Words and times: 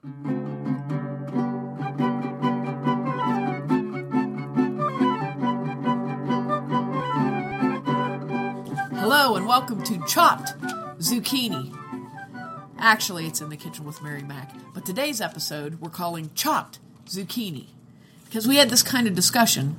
Hello 0.00 0.14
and 9.34 9.44
welcome 9.48 9.82
to 9.82 10.00
Chopped 10.06 10.56
Zucchini. 11.00 11.76
Actually, 12.78 13.26
it's 13.26 13.40
in 13.40 13.48
the 13.48 13.56
kitchen 13.56 13.84
with 13.84 14.00
Mary 14.00 14.22
Mac, 14.22 14.54
but 14.72 14.86
today's 14.86 15.20
episode 15.20 15.80
we're 15.80 15.90
calling 15.90 16.30
Chopped 16.36 16.78
Zucchini 17.06 17.66
because 18.26 18.46
we 18.46 18.54
had 18.54 18.70
this 18.70 18.84
kind 18.84 19.08
of 19.08 19.16
discussion. 19.16 19.74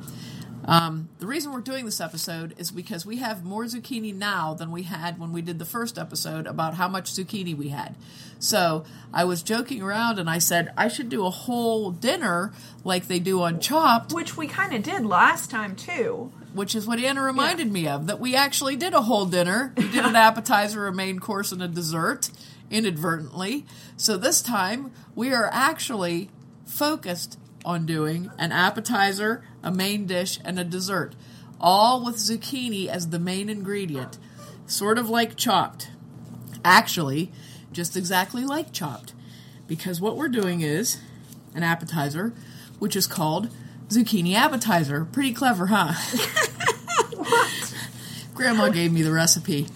Um, 0.65 1.09
the 1.19 1.25
reason 1.25 1.51
we're 1.53 1.61
doing 1.61 1.85
this 1.85 2.01
episode 2.01 2.53
is 2.57 2.69
because 2.69 3.05
we 3.05 3.17
have 3.17 3.43
more 3.43 3.63
zucchini 3.63 4.13
now 4.13 4.53
than 4.53 4.71
we 4.71 4.83
had 4.83 5.17
when 5.19 5.31
we 5.31 5.41
did 5.41 5.57
the 5.57 5.65
first 5.65 5.97
episode 5.97 6.45
about 6.47 6.75
how 6.75 6.87
much 6.87 7.11
zucchini 7.11 7.55
we 7.57 7.69
had. 7.69 7.95
So 8.39 8.83
I 9.13 9.23
was 9.23 9.41
joking 9.41 9.81
around 9.81 10.19
and 10.19 10.29
I 10.29 10.37
said 10.37 10.71
I 10.77 10.87
should 10.87 11.09
do 11.09 11.25
a 11.25 11.29
whole 11.29 11.91
dinner 11.91 12.53
like 12.83 13.07
they 13.07 13.19
do 13.19 13.41
on 13.41 13.59
Chopped, 13.59 14.13
Which 14.13 14.37
we 14.37 14.47
kind 14.47 14.73
of 14.73 14.83
did 14.83 15.05
last 15.05 15.49
time 15.49 15.75
too. 15.75 16.31
which 16.53 16.75
is 16.75 16.85
what 16.87 16.99
Anna 16.99 17.23
reminded 17.23 17.71
me 17.71 17.87
of 17.87 18.07
that 18.07 18.19
we 18.19 18.35
actually 18.35 18.75
did 18.75 18.93
a 18.93 19.01
whole 19.01 19.25
dinner. 19.25 19.73
We 19.77 19.89
did 19.89 20.05
an 20.05 20.15
appetizer, 20.27 20.87
a 20.87 20.93
main 20.93 21.19
course, 21.19 21.51
and 21.51 21.63
a 21.63 21.67
dessert 21.67 22.29
inadvertently. 22.69 23.65
So 23.97 24.17
this 24.17 24.41
time 24.41 24.91
we 25.15 25.33
are 25.33 25.49
actually 25.51 26.29
focused 26.65 27.37
on 27.65 27.85
doing 27.85 28.31
an 28.37 28.51
appetizer, 28.53 29.43
a 29.63 29.71
main 29.71 30.05
dish, 30.05 30.39
and 30.43 30.59
a 30.59 30.63
dessert, 30.63 31.15
all 31.59 32.03
with 32.03 32.15
zucchini 32.15 32.87
as 32.87 33.09
the 33.09 33.19
main 33.19 33.49
ingredient, 33.49 34.17
sort 34.65 34.97
of 34.97 35.09
like 35.09 35.35
chopped. 35.35 35.89
Actually, 36.63 37.31
just 37.71 37.95
exactly 37.95 38.43
like 38.43 38.71
chopped, 38.71 39.13
because 39.67 40.01
what 40.01 40.17
we're 40.17 40.29
doing 40.29 40.61
is 40.61 40.99
an 41.53 41.63
appetizer, 41.63 42.33
which 42.79 42.95
is 42.95 43.07
called 43.07 43.49
zucchini 43.89 44.35
appetizer. 44.35 45.05
Pretty 45.05 45.33
clever, 45.33 45.67
huh? 45.67 45.93
Grandma 48.33 48.69
gave 48.69 48.93
me 48.93 49.01
the 49.01 49.11
recipe. 49.11 49.67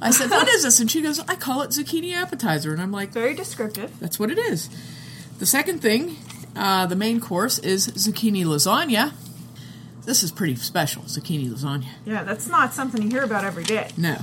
I 0.00 0.10
said, 0.10 0.30
What 0.30 0.48
is 0.48 0.62
this? 0.62 0.80
And 0.80 0.90
she 0.90 1.02
goes, 1.02 1.20
I 1.20 1.34
call 1.34 1.62
it 1.62 1.70
zucchini 1.70 2.14
appetizer. 2.14 2.72
And 2.72 2.80
I'm 2.80 2.92
like, 2.92 3.10
Very 3.10 3.34
descriptive. 3.34 3.98
That's 4.00 4.18
what 4.18 4.30
it 4.30 4.38
is. 4.38 4.68
The 5.38 5.46
second 5.46 5.80
thing, 5.80 6.16
uh, 6.54 6.86
the 6.86 6.96
main 6.96 7.20
course, 7.20 7.58
is 7.58 7.88
zucchini 7.88 8.44
lasagna. 8.44 9.12
This 10.04 10.22
is 10.22 10.30
pretty 10.30 10.56
special, 10.56 11.02
zucchini 11.02 11.48
lasagna. 11.50 11.86
Yeah, 12.04 12.24
that's 12.24 12.46
not 12.46 12.74
something 12.74 13.02
you 13.02 13.08
hear 13.10 13.22
about 13.22 13.44
every 13.44 13.64
day. 13.64 13.88
No, 13.96 14.18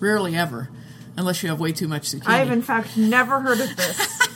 rarely 0.00 0.34
ever, 0.36 0.68
unless 1.16 1.42
you 1.42 1.48
have 1.48 1.60
way 1.60 1.72
too 1.72 1.86
much 1.88 2.10
zucchini. 2.10 2.26
I 2.26 2.38
have 2.38 2.50
in 2.50 2.62
fact 2.62 2.96
never 2.96 3.40
heard 3.40 3.60
of 3.60 3.76
this 3.76 4.28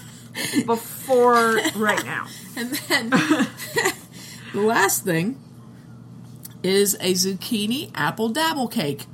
before 0.66 1.56
right 1.74 2.04
now. 2.04 2.26
And 2.56 2.70
then 2.70 3.10
the 4.52 4.60
last 4.60 5.04
thing 5.04 5.40
is 6.62 6.94
a 6.94 7.12
zucchini 7.12 7.90
apple 7.94 8.28
dabble 8.28 8.68
cake. 8.68 9.06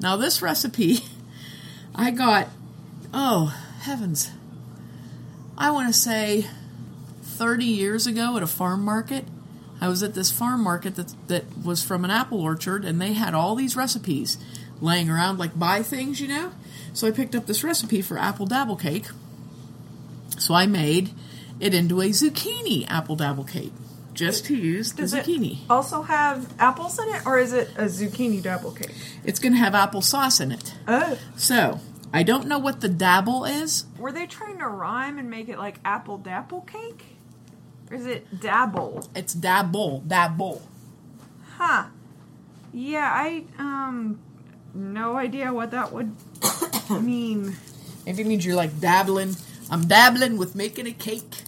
Now, 0.00 0.16
this 0.16 0.42
recipe 0.42 1.00
I 1.94 2.10
got, 2.10 2.48
oh, 3.12 3.56
heavens, 3.82 4.30
I 5.58 5.70
want 5.70 5.92
to 5.92 5.98
say 5.98 6.46
30 7.22 7.64
years 7.64 8.06
ago 8.06 8.36
at 8.36 8.42
a 8.42 8.46
farm 8.46 8.84
market. 8.84 9.24
I 9.80 9.88
was 9.88 10.02
at 10.02 10.14
this 10.14 10.30
farm 10.30 10.62
market 10.62 10.96
that, 10.96 11.14
that 11.28 11.44
was 11.64 11.82
from 11.82 12.04
an 12.04 12.10
apple 12.10 12.40
orchard, 12.40 12.84
and 12.84 13.00
they 13.00 13.14
had 13.14 13.34
all 13.34 13.54
these 13.54 13.76
recipes 13.76 14.36
laying 14.80 15.08
around, 15.10 15.38
like 15.38 15.58
buy 15.58 15.82
things, 15.82 16.20
you 16.20 16.28
know? 16.28 16.52
So 16.92 17.06
I 17.06 17.10
picked 17.12 17.34
up 17.34 17.46
this 17.46 17.62
recipe 17.64 18.02
for 18.02 18.18
apple 18.18 18.46
dabble 18.46 18.76
cake. 18.76 19.06
So 20.38 20.54
I 20.54 20.66
made 20.66 21.10
it 21.60 21.74
into 21.74 22.00
a 22.00 22.06
zucchini 22.10 22.86
apple 22.90 23.16
dabble 23.16 23.44
cake 23.44 23.72
just 24.14 24.46
to 24.46 24.56
use 24.56 24.92
the 24.92 25.02
Does 25.02 25.14
it 25.14 25.24
zucchini. 25.24 25.58
also 25.70 26.02
have 26.02 26.52
apples 26.58 26.98
in 26.98 27.08
it, 27.14 27.26
or 27.26 27.38
is 27.38 27.52
it 27.52 27.68
a 27.76 27.84
zucchini 27.84 28.42
double 28.42 28.72
cake? 28.72 28.94
It's 29.24 29.38
going 29.38 29.52
to 29.52 29.58
have 29.58 29.74
apple 29.74 30.02
sauce 30.02 30.40
in 30.40 30.50
it. 30.52 30.74
Oh, 30.88 31.18
So 31.36 31.80
I 32.12 32.22
don't 32.22 32.46
know 32.46 32.58
what 32.58 32.80
the 32.80 32.88
dabble 32.88 33.44
is. 33.44 33.84
were 33.98 34.12
they 34.12 34.26
trying 34.26 34.58
to 34.58 34.66
rhyme 34.66 35.18
and 35.18 35.30
make 35.30 35.48
it 35.48 35.58
like 35.58 35.78
apple 35.84 36.18
dapple 36.18 36.62
cake? 36.62 37.04
Or 37.90 37.96
is 37.96 38.06
it 38.06 38.40
dabble? 38.40 39.08
It's 39.14 39.34
dabble, 39.34 40.00
dabble. 40.06 40.62
Huh. 41.56 41.86
Yeah, 42.72 43.10
I 43.12 43.44
um 43.58 44.20
no 44.72 45.16
idea 45.16 45.52
what 45.52 45.72
that 45.72 45.92
would 45.92 46.14
mean. 47.02 47.56
Maybe 48.06 48.22
it 48.22 48.26
means 48.26 48.46
you're 48.46 48.54
like 48.54 48.80
dabbling. 48.80 49.36
I'm 49.70 49.86
dabbling 49.86 50.36
with 50.38 50.54
making 50.54 50.86
a 50.86 50.92
cake. 50.92 51.42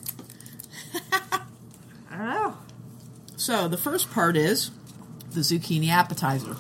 I 1.13 2.17
don't 2.17 2.27
know. 2.27 2.57
So 3.37 3.69
the 3.69 3.77
first 3.77 4.11
part 4.11 4.37
is 4.37 4.71
the 5.31 5.41
zucchini 5.41 5.89
appetizer. 5.89 6.57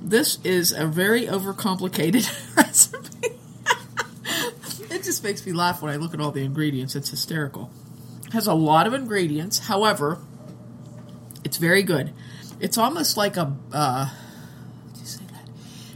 This 0.00 0.38
is 0.44 0.72
a 0.72 0.86
very 0.86 1.26
overcomplicated 1.26 2.26
recipe. 2.56 3.36
it 4.94 5.02
just 5.02 5.22
makes 5.22 5.44
me 5.46 5.52
laugh 5.52 5.82
when 5.82 5.92
I 5.92 5.96
look 5.96 6.14
at 6.14 6.20
all 6.20 6.30
the 6.30 6.44
ingredients. 6.44 6.94
It's 6.96 7.10
hysterical. 7.10 7.70
Has 8.32 8.46
a 8.46 8.54
lot 8.54 8.86
of 8.86 8.92
ingredients. 8.94 9.60
However, 9.60 10.18
it's 11.44 11.56
very 11.56 11.82
good. 11.82 12.12
It's 12.60 12.76
almost 12.76 13.16
like 13.16 13.36
a 13.36 13.56
uh, 13.72 14.04
how 14.06 14.12
do 14.94 15.00
you 15.00 15.06
say 15.06 15.24
that? 15.32 15.48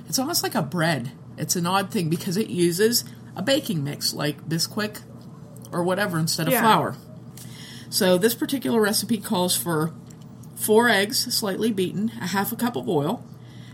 It's 0.09 0.19
almost 0.19 0.43
like 0.43 0.55
a 0.55 0.63
bread. 0.63 1.13
It's 1.37 1.57
an 1.57 1.67
odd 1.67 1.91
thing 1.91 2.09
because 2.09 2.37
it 2.37 2.49
uses 2.49 3.05
a 3.37 3.43
baking 3.43 3.83
mix 3.85 4.13
like 4.15 4.49
Bisquick 4.49 5.03
or 5.71 5.83
whatever 5.83 6.19
instead 6.19 6.47
of 6.47 6.53
Yeah. 6.53 6.61
flour. 6.63 6.97
So 7.91 8.17
this 8.17 8.35
particular 8.35 8.81
recipe 8.81 9.19
calls 9.19 9.57
for 9.57 9.93
four 10.55 10.89
eggs 10.89 11.35
slightly 11.35 11.73
beaten, 11.73 12.13
a 12.21 12.29
half 12.29 12.53
a 12.53 12.57
cup 12.57 12.77
of 12.77 12.89
oil, 12.89 13.25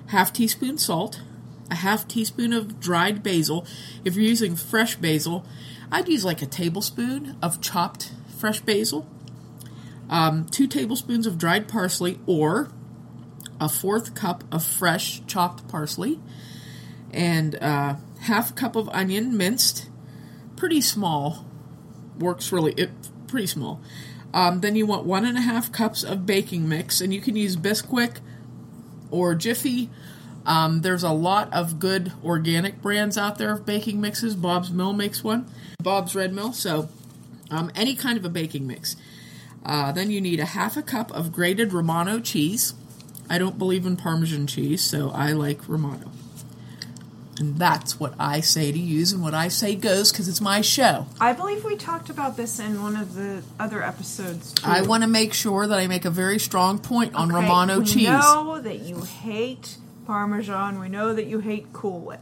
half 0.07 0.33
teaspoon 0.33 0.79
salt, 0.79 1.21
a 1.71 1.77
half 1.77 2.09
teaspoon 2.09 2.53
of 2.53 2.81
dried 2.81 3.23
basil. 3.23 3.67
If 4.05 4.17
you're 4.17 4.25
using 4.25 4.57
fresh 4.57 4.97
basil, 4.97 5.45
I'd 5.93 6.09
use 6.09 6.25
like 6.25 6.43
a 6.43 6.47
tablespoon 6.47 7.37
of 7.43 7.61
chopped 7.61 8.13
fresh 8.39 8.61
basil, 8.61 9.07
um, 10.09 10.47
two 10.47 10.67
tablespoons 10.67 11.27
of 11.27 11.39
dried 11.39 11.69
parsley, 11.69 12.19
or 12.27 12.71
a 13.61 13.69
fourth 13.69 14.15
cup 14.15 14.45
of 14.53 14.65
fresh 14.65 15.23
chopped 15.27 15.67
parsley, 15.69 16.21
and 17.13 17.57
uh, 17.57 17.97
half 18.21 18.51
a 18.51 18.55
cup 18.55 18.77
of 18.77 18.89
onion 18.91 19.37
minced, 19.37 19.89
pretty 20.57 20.81
small. 20.81 21.45
Works 22.19 22.51
really 22.53 22.73
it 22.73 22.91
pretty 23.27 23.47
small. 23.47 23.81
Um, 24.35 24.61
then 24.61 24.77
you 24.77 24.87
want 24.87 25.07
one 25.07 25.25
and 25.25 25.39
a 25.39 25.41
half 25.41 25.73
cups 25.73 26.05
of 26.05 26.27
baking 26.27 26.69
mix, 26.69 27.01
and 27.01 27.15
you 27.15 27.21
can 27.21 27.37
use 27.37 27.57
Bisquick 27.57 28.19
or 29.11 29.35
Jiffy. 29.35 29.91
Um, 30.45 30.83
there's 30.83 31.03
a 31.03 31.13
lot 31.13 31.53
of 31.53 31.79
good 31.79 32.13
organic 32.25 32.81
brands 32.81 33.19
out 33.19 33.39
there 33.39 33.53
of 33.53 33.67
baking 33.67 34.01
mixes. 34.01 34.35
Bob's 34.35 34.71
Mill 34.71 34.93
makes 34.93 35.23
one, 35.23 35.47
Bob's 35.83 36.15
Red 36.15 36.33
Mill. 36.33 36.53
So, 36.53 36.89
um, 37.51 37.71
any 37.75 37.95
kind 37.95 38.19
of 38.19 38.25
a 38.25 38.29
baking 38.29 38.67
mix. 38.67 38.97
Uh, 39.65 39.93
then 39.93 40.11
you 40.11 40.21
need 40.21 40.41
a 40.41 40.47
half 40.47 40.77
a 40.77 40.83
cup 40.83 41.11
of 41.13 41.33
grated 41.33 41.73
Romano 41.73 42.21
cheese. 42.21 42.75
I 43.29 43.39
don't 43.39 43.59
believe 43.59 43.85
in 43.85 43.97
Parmesan 43.97 44.47
cheese, 44.47 44.83
so 44.83 45.11
I 45.11 45.33
like 45.33 45.69
Romano. 45.69 46.11
And 47.39 47.57
that's 47.57 48.01
what 48.01 48.15
I 48.19 48.41
say 48.41 48.73
to 48.73 48.79
use, 48.79 49.13
and 49.13 49.23
what 49.23 49.35
I 49.35 49.49
say 49.49 49.77
goes 49.77 50.11
because 50.11 50.29
it's 50.29 50.41
my 50.41 50.61
show. 50.61 51.07
I 51.21 51.33
believe 51.35 51.65
we 51.65 51.77
talked 51.77 52.11
about 52.11 52.37
this 52.37 52.59
in 52.59 52.83
one 52.83 52.97
of 52.97 53.15
the 53.15 53.43
other 53.61 53.83
episodes. 53.83 54.55
Too. 54.55 54.67
I 54.67 54.83
want 54.83 55.05
to 55.05 55.09
make 55.09 55.35
sure 55.35 55.67
that 55.67 55.79
I 55.79 55.87
make 55.87 56.05
a 56.05 56.11
very 56.11 56.41
strong 56.41 56.79
point 56.79 57.15
on 57.15 57.31
Okay, 57.31 57.41
Romano 57.41 57.79
we 57.81 57.85
cheese. 57.85 57.97
We 57.97 58.05
know 58.07 58.61
that 58.61 58.81
you 58.81 59.03
hate 59.03 59.77
Parmesan. 60.07 60.81
We 60.81 60.89
know 60.89 61.15
that 61.15 61.27
you 61.27 61.39
hate 61.39 61.73
Cool 61.73 62.01
Whip. 62.01 62.21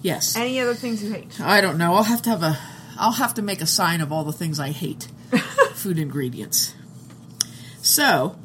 Yes. 0.00 0.34
Any 0.34 0.60
other 0.60 0.74
things 0.74 1.02
you 1.02 1.12
hate? 1.12 1.38
I 1.40 1.60
don't 1.60 1.76
know. 1.76 1.94
I'll 1.94 2.02
have 2.04 2.22
to 2.22 2.30
have 2.30 2.42
a. 2.42 2.58
I'll 2.98 3.12
have 3.12 3.34
to 3.34 3.42
make 3.42 3.60
a 3.60 3.66
sign 3.66 4.00
of 4.00 4.12
all 4.12 4.24
the 4.24 4.32
things 4.32 4.60
I 4.60 4.70
hate. 4.70 5.08
food 5.74 5.98
ingredients. 5.98 6.74
So, 7.82 8.38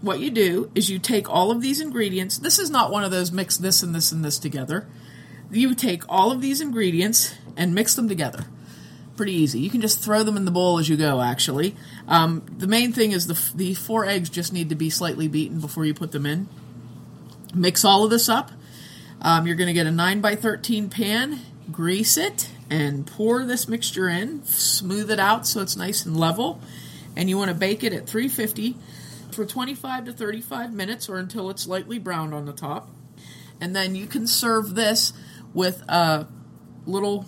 what 0.00 0.20
you 0.20 0.30
do 0.30 0.70
is 0.74 0.90
you 0.90 0.98
take 0.98 1.30
all 1.30 1.50
of 1.50 1.62
these 1.62 1.80
ingredients. 1.80 2.38
This 2.38 2.58
is 2.58 2.70
not 2.70 2.90
one 2.90 3.04
of 3.04 3.10
those 3.10 3.30
mix 3.32 3.56
this 3.56 3.82
and 3.82 3.94
this 3.94 4.12
and 4.12 4.24
this 4.24 4.38
together. 4.38 4.86
You 5.50 5.74
take 5.74 6.02
all 6.08 6.32
of 6.32 6.40
these 6.40 6.60
ingredients 6.60 7.34
and 7.56 7.74
mix 7.74 7.94
them 7.94 8.08
together. 8.08 8.46
Pretty 9.16 9.32
easy. 9.32 9.60
You 9.60 9.70
can 9.70 9.80
just 9.80 10.02
throw 10.02 10.24
them 10.24 10.36
in 10.36 10.44
the 10.44 10.50
bowl 10.50 10.78
as 10.78 10.88
you 10.88 10.96
go. 10.96 11.22
Actually, 11.22 11.76
um, 12.08 12.44
the 12.58 12.66
main 12.66 12.92
thing 12.92 13.12
is 13.12 13.26
the 13.26 13.34
f- 13.34 13.52
the 13.54 13.74
four 13.74 14.04
eggs 14.04 14.28
just 14.28 14.52
need 14.52 14.68
to 14.68 14.74
be 14.74 14.90
slightly 14.90 15.28
beaten 15.28 15.60
before 15.60 15.86
you 15.86 15.94
put 15.94 16.12
them 16.12 16.26
in. 16.26 16.48
Mix 17.54 17.84
all 17.84 18.04
of 18.04 18.10
this 18.10 18.28
up. 18.28 18.50
Um, 19.22 19.46
you're 19.46 19.56
going 19.56 19.68
to 19.68 19.72
get 19.72 19.86
a 19.86 19.90
9 19.90 20.20
by 20.20 20.34
13 20.34 20.90
pan, 20.90 21.40
grease 21.72 22.18
it, 22.18 22.50
and 22.70 23.06
pour 23.06 23.44
this 23.44 23.68
mixture 23.68 24.08
in. 24.08 24.44
Smooth 24.44 25.10
it 25.10 25.20
out 25.20 25.46
so 25.46 25.60
it's 25.60 25.76
nice 25.76 26.04
and 26.04 26.16
level. 26.16 26.60
And 27.16 27.28
you 27.28 27.38
want 27.38 27.48
to 27.48 27.54
bake 27.54 27.82
it 27.84 27.92
at 27.92 28.06
350 28.06 28.76
for 29.32 29.44
25 29.44 30.06
to 30.06 30.12
35 30.12 30.72
minutes 30.72 31.08
or 31.08 31.18
until 31.18 31.50
it's 31.50 31.66
lightly 31.66 31.98
browned 31.98 32.34
on 32.34 32.46
the 32.46 32.52
top. 32.52 32.90
And 33.60 33.74
then 33.74 33.94
you 33.94 34.06
can 34.06 34.26
serve 34.26 34.74
this 34.74 35.12
with 35.54 35.82
a 35.88 36.26
little 36.84 37.26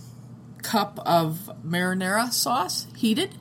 cup 0.62 0.98
of 1.06 1.50
marinara 1.64 2.32
sauce 2.32 2.86
heated. 2.96 3.34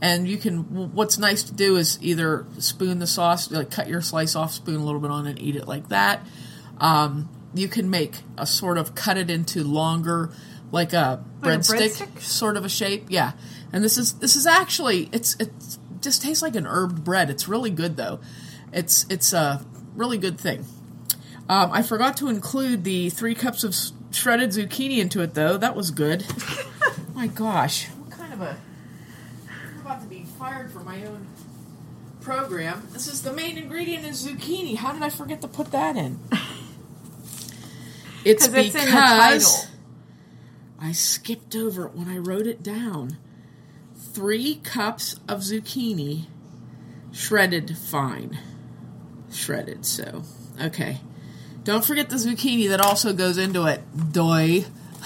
And 0.00 0.28
you 0.28 0.36
can, 0.36 0.92
what's 0.94 1.18
nice 1.18 1.42
to 1.44 1.52
do 1.52 1.76
is 1.76 1.98
either 2.00 2.46
spoon 2.58 3.00
the 3.00 3.06
sauce, 3.06 3.50
like 3.50 3.70
cut 3.70 3.88
your 3.88 4.00
slice 4.00 4.36
off, 4.36 4.52
spoon 4.52 4.76
a 4.76 4.84
little 4.84 5.00
bit 5.00 5.10
on 5.10 5.26
and 5.26 5.40
eat 5.40 5.56
it 5.56 5.66
like 5.66 5.88
that. 5.88 6.24
Um, 6.78 7.28
you 7.54 7.66
can 7.66 7.90
make 7.90 8.14
a 8.36 8.46
sort 8.46 8.78
of 8.78 8.94
cut 8.94 9.16
it 9.16 9.30
into 9.30 9.64
longer, 9.64 10.30
like 10.70 10.92
a 10.92 11.24
Like 11.42 11.60
breadstick 11.60 11.96
breadstick? 11.98 12.20
sort 12.20 12.56
of 12.56 12.64
a 12.64 12.68
shape. 12.68 13.06
Yeah. 13.08 13.32
And 13.72 13.82
this 13.84 13.98
is, 13.98 14.14
this 14.14 14.36
is 14.36 14.46
actually, 14.46 15.08
it's, 15.12 15.34
it 15.40 15.50
just 16.00 16.22
tastes 16.22 16.42
like 16.42 16.56
an 16.56 16.64
herbed 16.66 17.04
bread. 17.04 17.30
It's 17.30 17.48
really 17.48 17.70
good 17.70 17.96
though. 17.96 18.20
It's, 18.72 19.06
it's 19.10 19.32
a 19.32 19.64
really 19.94 20.18
good 20.18 20.38
thing. 20.40 20.64
Um, 21.48 21.70
I 21.72 21.82
forgot 21.82 22.16
to 22.18 22.28
include 22.28 22.84
the 22.84 23.08
three 23.10 23.34
cups 23.34 23.64
of 23.64 23.74
shredded 24.10 24.50
zucchini 24.50 24.98
into 24.98 25.22
it, 25.22 25.32
though. 25.32 25.56
That 25.56 25.74
was 25.74 25.90
good. 25.90 26.26
my 27.14 27.26
gosh, 27.26 27.86
what 27.86 28.10
kind 28.10 28.34
of 28.34 28.42
a? 28.42 28.56
I'm 29.74 29.80
about 29.80 30.02
to 30.02 30.06
be 30.08 30.24
fired 30.38 30.70
for 30.70 30.80
my 30.80 31.02
own 31.06 31.26
program. 32.20 32.86
This 32.92 33.06
is 33.06 33.22
the 33.22 33.32
main 33.32 33.56
ingredient 33.56 34.04
is 34.04 34.26
zucchini. 34.26 34.76
How 34.76 34.92
did 34.92 35.02
I 35.02 35.08
forget 35.08 35.40
to 35.40 35.48
put 35.48 35.70
that 35.72 35.96
in? 35.96 36.20
It's 38.26 38.46
'Cause 38.46 38.54
it's 38.54 38.72
because 38.74 38.74
in 38.74 38.84
the 38.84 38.90
title. 39.00 39.50
I 40.80 40.92
skipped 40.92 41.56
over 41.56 41.86
it 41.86 41.94
when 41.94 42.08
I 42.08 42.18
wrote 42.18 42.46
it 42.46 42.62
down. 42.62 43.18
Three 43.96 44.56
cups 44.56 45.16
of 45.28 45.40
zucchini, 45.40 46.26
shredded 47.12 47.76
fine. 47.76 48.38
Shredded, 49.32 49.84
so. 49.84 50.22
Okay. 50.60 51.00
Don't 51.64 51.84
forget 51.84 52.08
the 52.08 52.16
zucchini 52.16 52.68
that 52.68 52.80
also 52.80 53.12
goes 53.12 53.38
into 53.38 53.66
it. 53.66 53.82
Doy. 54.12 54.64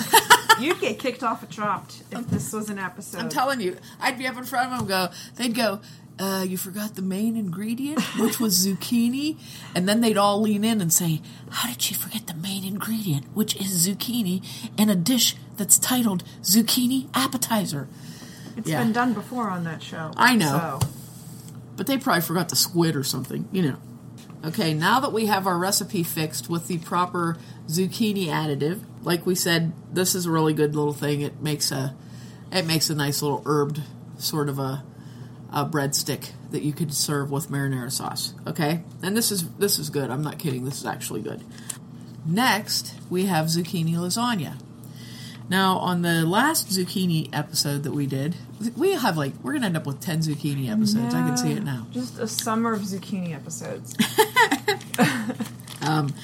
You'd 0.61 0.81
get 0.81 0.99
kicked 0.99 1.23
off 1.23 1.43
a 1.43 1.47
chopped 1.47 2.03
if 2.11 2.29
this 2.29 2.53
was 2.53 2.71
an 2.71 2.79
episode. 2.79 3.21
I'm 3.21 3.29
telling 3.29 3.61
you, 3.61 3.77
I'd 4.01 4.19
be 4.19 4.27
up 4.27 4.37
in 4.37 4.45
front 4.45 4.73
of 4.73 4.79
them. 4.79 4.87
Go, 4.87 5.09
they'd 5.37 5.55
go. 5.55 5.81
Uh, 6.23 6.45
you 6.45 6.57
forgot 6.57 6.95
the 6.95 7.03
main 7.03 7.37
ingredient, 7.37 8.01
which 8.17 8.39
was 8.39 8.55
zucchini, 8.67 9.37
and 9.75 9.89
then 9.89 10.01
they'd 10.01 10.17
all 10.17 10.41
lean 10.41 10.63
in 10.63 10.81
and 10.81 10.93
say, 10.93 11.21
"How 11.51 11.69
did 11.69 11.83
she 11.83 11.95
forget 11.95 12.29
the 12.29 12.35
main 12.35 12.65
ingredient, 12.65 13.27
which 13.35 13.57
is 13.57 13.89
zucchini, 13.89 14.41
in 14.79 14.89
a 14.89 14.95
dish 14.95 15.35
that's 15.57 15.79
titled 15.79 16.23
zucchini 16.43 17.09
appetizer?" 17.13 17.89
It's 18.57 18.69
yeah. 18.69 18.85
been 18.85 18.93
done 18.93 19.15
before 19.15 19.51
on 19.51 19.65
that 19.65 19.83
show. 19.83 20.13
I 20.17 20.37
know. 20.37 20.79
So. 20.81 20.89
But 21.75 21.89
they 21.89 21.99
probably 21.99 22.23
forgot 22.23 22.51
the 22.51 22.57
squid 22.57 22.95
or 22.95 23.03
something, 23.03 23.49
you 23.51 23.63
know. 23.63 23.77
Okay, 24.45 24.75
now 24.75 25.01
that 25.01 25.13
we 25.13 25.27
have 25.27 25.49
our 25.49 25.59
recipe 25.59 26.05
fixed 26.05 26.49
with 26.49 26.69
the 26.69 26.79
proper 26.79 27.37
zucchini 27.67 28.27
additive, 28.27 28.81
like 29.03 29.27
we 29.27 29.35
said, 29.35 29.73
this 29.93 30.15
is 30.15 30.27
a 30.27 30.31
really 30.31 30.55
good 30.55 30.77
little 30.77 30.93
thing. 30.93 31.21
It 31.21 31.43
makes 31.43 31.73
a 31.73 31.97
it 32.53 32.65
makes 32.65 32.91
a 32.91 32.95
nice 32.95 33.23
little 33.23 33.43
herbed 33.43 33.83
sort 34.19 34.49
of 34.49 34.61
a 34.61 34.85
a 35.53 35.65
breadstick 35.65 36.31
that 36.51 36.63
you 36.63 36.73
could 36.73 36.95
serve 36.95 37.31
with 37.31 37.51
marinara 37.51 37.91
sauce. 37.91 38.35
Okay? 38.47 38.83
And 39.03 39.17
this 39.17 39.31
is 39.31 39.49
this 39.55 39.79
is 39.79 39.91
good. 39.91 40.11
I'm 40.11 40.23
not 40.23 40.39
kidding. 40.39 40.65
This 40.65 40.79
is 40.79 40.87
actually 40.87 41.23
good. 41.23 41.43
Next, 42.25 42.95
we 43.11 43.27
have 43.27 43.47
zucchini 43.47 43.95
lasagna. 43.95 44.61
Now, 45.49 45.79
on 45.79 46.03
the 46.03 46.25
last 46.25 46.69
zucchini 46.69 47.29
episode 47.33 47.83
that 47.83 47.93
we 47.93 48.07
did, 48.07 48.37
we 48.77 48.93
have 48.93 49.17
like 49.17 49.35
we're 49.43 49.53
gonna 49.55 49.67
end 49.67 49.77
up 49.77 49.87
with 49.87 50.01
ten 50.01 50.21
zucchini 50.21 50.71
episodes. 50.71 51.15
I 51.15 51.27
can 51.27 51.37
see 51.37 51.53
it 51.53 51.65
now. 51.65 51.87
Just 51.91 52.19
a 52.19 52.29
summer 52.29 52.73
of 52.73 52.83
zucchini 52.83 53.35
episodes. 53.35 53.95
Um, 55.83 56.15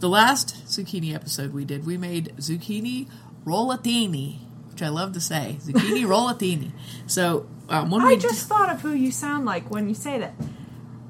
the 0.00 0.08
last 0.08 0.66
zucchini 0.66 1.14
episode 1.14 1.52
we 1.52 1.64
did, 1.64 1.86
we 1.86 1.96
made 1.96 2.34
zucchini 2.38 3.08
rollatini, 3.44 4.40
which 4.70 4.82
I 4.82 4.88
love 4.88 5.12
to 5.12 5.20
say, 5.20 5.56
zucchini 5.60 6.02
rollatini. 6.04 6.72
So 7.06 7.46
um, 7.68 7.90
when 7.90 8.02
I 8.02 8.08
we 8.08 8.16
just 8.16 8.46
thought 8.48 8.70
of 8.70 8.80
who 8.80 8.92
you 8.92 9.10
sound 9.10 9.44
like 9.44 9.70
when 9.70 9.88
you 9.88 9.94
say 9.94 10.18
that. 10.18 10.34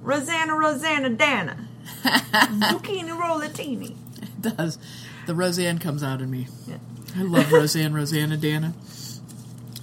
Rosanna, 0.03 0.55
Rosanna, 0.57 1.11
Dana. 1.11 1.69
zucchini 2.05 3.11
rollatini. 3.11 3.97
it 4.23 4.57
does, 4.57 4.79
the 5.27 5.35
Roseanne 5.35 5.79
comes 5.79 6.03
out 6.03 6.21
in 6.21 6.31
me. 6.31 6.49
Yeah. 6.67 6.77
I 7.17 7.23
love 7.23 7.51
Roseanne, 7.53 7.95
Rosanna, 7.95 8.37
Dana. 8.37 8.75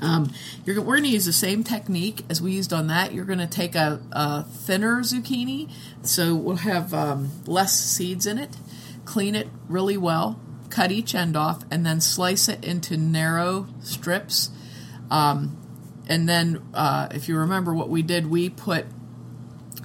Um, 0.02 0.32
you're, 0.66 0.82
we're 0.82 0.96
going 0.96 1.04
to 1.04 1.10
use 1.10 1.26
the 1.26 1.34
same 1.34 1.64
technique 1.64 2.26
as 2.30 2.42
we 2.42 2.52
used 2.52 2.74
on 2.74 2.88
that. 2.88 3.14
You're 3.14 3.26
going 3.26 3.40
to 3.40 3.48
take 3.48 3.76
a, 3.76 4.02
a 4.12 4.44
thinner 4.44 5.02
zucchini, 5.02 5.72
so 6.02 6.36
we'll 6.36 6.58
have 6.58 6.94
um, 6.94 7.32
less 7.46 7.80
seeds 7.80 8.26
in 8.26 8.38
it. 8.38 8.58
Clean 9.06 9.36
it 9.36 9.48
really 9.70 9.98
well, 9.98 10.40
cut 10.70 10.92
each 10.92 11.14
end 11.14 11.38
off, 11.38 11.64
and 11.70 11.86
then 11.86 12.02
slice 12.02 12.50
it 12.50 12.64
into 12.64 12.98
narrow 12.98 13.68
strips. 13.82 14.50
Um, 15.10 15.58
and 16.08 16.28
then, 16.28 16.62
uh, 16.74 17.08
if 17.12 17.28
you 17.30 17.38
remember 17.38 17.74
what 17.74 17.90
we 17.90 18.02
did, 18.02 18.28
we 18.28 18.50
put 18.50 18.86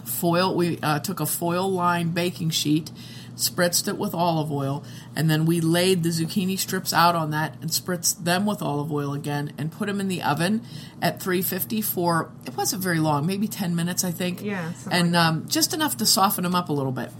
foil. 0.04 0.54
We 0.54 0.78
uh, 0.82 1.00
took 1.00 1.20
a 1.20 1.26
foil 1.26 1.70
lined 1.70 2.14
baking 2.14 2.50
sheet, 2.50 2.90
spritzed 3.36 3.86
it 3.88 3.98
with 3.98 4.14
olive 4.14 4.50
oil, 4.50 4.84
and 5.14 5.30
then 5.30 5.46
we 5.46 5.60
laid 5.60 6.02
the 6.02 6.08
zucchini 6.08 6.58
strips 6.58 6.92
out 6.92 7.14
on 7.14 7.30
that 7.30 7.56
and 7.60 7.70
spritzed 7.70 8.24
them 8.24 8.46
with 8.46 8.62
olive 8.62 8.90
oil 8.90 9.12
again, 9.12 9.52
and 9.58 9.70
put 9.70 9.86
them 9.86 10.00
in 10.00 10.08
the 10.08 10.22
oven 10.22 10.62
at 11.02 11.22
350 11.22 11.82
for 11.82 12.32
it 12.46 12.56
wasn't 12.56 12.82
very 12.82 12.98
long, 12.98 13.26
maybe 13.26 13.46
10 13.46 13.76
minutes, 13.76 14.04
I 14.04 14.10
think. 14.10 14.42
Yeah, 14.42 14.72
and 14.90 15.12
like 15.12 15.22
um, 15.22 15.48
just 15.48 15.74
enough 15.74 15.96
to 15.98 16.06
soften 16.06 16.44
them 16.44 16.54
up 16.54 16.68
a 16.68 16.72
little 16.72 16.92
bit. 16.92 17.10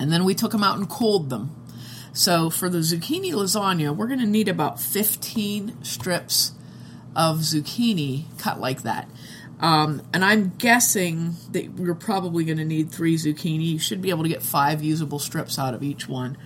And 0.00 0.12
then 0.12 0.24
we 0.24 0.34
took 0.34 0.52
them 0.52 0.62
out 0.62 0.78
and 0.78 0.88
cooled 0.88 1.28
them. 1.28 1.54
So 2.12 2.50
for 2.50 2.68
the 2.68 2.78
zucchini 2.78 3.32
lasagna, 3.32 3.94
we're 3.94 4.06
going 4.06 4.20
to 4.20 4.26
need 4.26 4.48
about 4.48 4.80
15 4.80 5.82
strips 5.82 6.52
of 7.18 7.40
zucchini 7.40 8.24
cut 8.38 8.58
like 8.60 8.82
that. 8.84 9.10
Um, 9.60 10.00
and 10.14 10.24
I'm 10.24 10.52
guessing 10.56 11.34
that 11.50 11.76
you're 11.78 11.94
probably 11.96 12.44
going 12.44 12.58
to 12.58 12.64
need 12.64 12.90
three 12.92 13.16
zucchini. 13.16 13.66
You 13.72 13.78
should 13.80 14.00
be 14.00 14.10
able 14.10 14.22
to 14.22 14.28
get 14.28 14.40
five 14.42 14.82
usable 14.84 15.18
strips 15.18 15.58
out 15.58 15.74
of 15.74 15.82
each 15.82 16.08
one. 16.08 16.38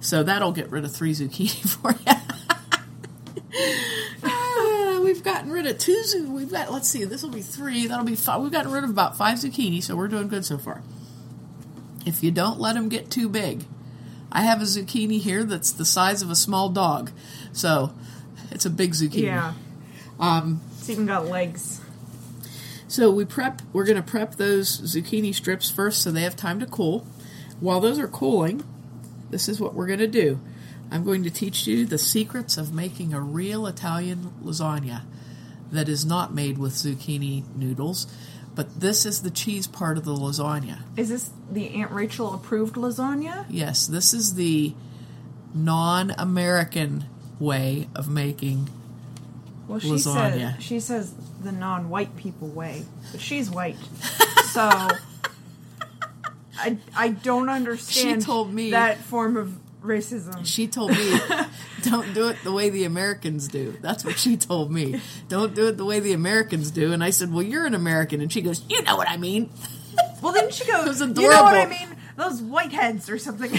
So 0.00 0.22
that'll 0.22 0.52
get 0.52 0.70
rid 0.70 0.84
of 0.84 0.92
three 0.94 1.12
zucchini 1.12 1.68
for 1.68 1.92
you. 1.92 2.16
Ah, 4.24 5.00
we've 5.02 5.22
gotten 5.22 5.50
rid 5.50 5.66
of 5.66 5.78
two. 5.78 6.02
zu- 6.04 6.30
We've 6.32 6.50
got. 6.50 6.72
Let's 6.72 6.88
see. 6.88 7.04
This 7.04 7.22
will 7.22 7.30
be 7.30 7.42
three. 7.42 7.86
That'll 7.86 8.04
be 8.04 8.14
five. 8.16 8.40
We've 8.40 8.52
gotten 8.52 8.70
rid 8.72 8.84
of 8.84 8.90
about 8.90 9.16
five 9.16 9.38
zucchini, 9.38 9.82
so 9.82 9.96
we're 9.96 10.08
doing 10.08 10.28
good 10.28 10.44
so 10.44 10.58
far. 10.58 10.82
If 12.06 12.22
you 12.22 12.30
don't 12.30 12.58
let 12.60 12.74
them 12.74 12.88
get 12.88 13.10
too 13.10 13.28
big, 13.28 13.64
I 14.30 14.42
have 14.42 14.60
a 14.60 14.64
zucchini 14.64 15.20
here 15.20 15.44
that's 15.44 15.70
the 15.72 15.84
size 15.84 16.22
of 16.22 16.30
a 16.30 16.34
small 16.36 16.68
dog, 16.68 17.10
so 17.52 17.92
it's 18.50 18.64
a 18.64 18.70
big 18.70 18.92
zucchini. 18.92 19.22
Yeah. 19.22 19.52
Um, 20.20 20.60
It's 20.78 20.88
even 20.90 21.06
got 21.06 21.26
legs. 21.26 21.80
so 22.88 23.10
we 23.10 23.24
prep. 23.24 23.62
We're 23.72 23.84
going 23.84 23.96
to 23.96 24.02
prep 24.02 24.36
those 24.36 24.80
zucchini 24.80 25.34
strips 25.34 25.70
first, 25.70 26.02
so 26.02 26.10
they 26.10 26.22
have 26.22 26.36
time 26.36 26.60
to 26.60 26.66
cool. 26.66 27.06
While 27.60 27.80
those 27.80 27.98
are 27.98 28.08
cooling, 28.08 28.64
this 29.30 29.48
is 29.48 29.60
what 29.60 29.74
we're 29.74 29.86
going 29.86 29.98
to 30.00 30.06
do. 30.06 30.40
I'm 30.90 31.04
going 31.04 31.22
to 31.24 31.30
teach 31.30 31.66
you 31.66 31.86
the 31.86 31.96
secrets 31.98 32.56
of 32.58 32.72
making 32.74 33.14
a 33.14 33.20
real 33.20 33.66
Italian 33.66 34.32
lasagna 34.44 35.02
that 35.70 35.88
is 35.88 36.04
not 36.04 36.34
made 36.34 36.58
with 36.58 36.74
zucchini 36.74 37.44
noodles, 37.56 38.06
but 38.54 38.78
this 38.80 39.06
is 39.06 39.22
the 39.22 39.30
cheese 39.30 39.66
part 39.66 39.96
of 39.96 40.04
the 40.04 40.12
lasagna. 40.12 40.80
Is 40.96 41.08
this 41.08 41.30
the 41.50 41.70
Aunt 41.70 41.90
Rachel 41.92 42.34
approved 42.34 42.74
lasagna? 42.74 43.46
Yes, 43.48 43.86
this 43.86 44.12
is 44.12 44.34
the 44.34 44.74
non-American 45.54 47.06
way 47.38 47.88
of 47.94 48.08
making. 48.10 48.68
Well, 49.72 49.80
she 49.80 49.88
Lasagna. 49.88 50.54
says 50.54 50.62
she 50.62 50.80
says 50.80 51.14
the 51.42 51.52
non-white 51.52 52.16
people 52.16 52.48
way, 52.48 52.84
but 53.10 53.20
she's 53.20 53.50
white, 53.50 53.76
so 54.50 54.68
I 56.58 56.76
I 56.94 57.08
don't 57.08 57.48
understand. 57.48 58.22
She 58.22 58.26
told 58.26 58.52
me- 58.52 58.70
that 58.72 58.98
form 58.98 59.36
of 59.36 59.58
racism. 59.82 60.46
She 60.46 60.68
told 60.68 60.90
me, 60.92 61.18
"Don't 61.82 62.12
do 62.14 62.28
it 62.28 62.36
the 62.44 62.52
way 62.52 62.70
the 62.70 62.84
Americans 62.84 63.48
do." 63.48 63.76
That's 63.80 64.04
what 64.04 64.18
she 64.18 64.36
told 64.36 64.70
me. 64.70 65.00
Don't 65.28 65.54
do 65.54 65.68
it 65.68 65.76
the 65.76 65.84
way 65.84 66.00
the 66.00 66.12
Americans 66.12 66.70
do. 66.70 66.92
And 66.92 67.02
I 67.02 67.10
said, 67.10 67.32
"Well, 67.32 67.42
you're 67.42 67.66
an 67.66 67.74
American," 67.74 68.20
and 68.20 68.32
she 68.32 68.42
goes, 68.42 68.62
"You 68.68 68.82
know 68.82 68.96
what 68.96 69.08
I 69.08 69.16
mean." 69.16 69.50
Well, 70.20 70.32
then 70.32 70.50
she 70.50 70.64
goes, 70.70 71.00
"You 71.00 71.06
know 71.30 71.42
what 71.42 71.54
I 71.56 71.66
mean? 71.66 71.96
Those 72.16 72.42
whiteheads 72.42 73.10
or 73.10 73.18
something." 73.18 73.58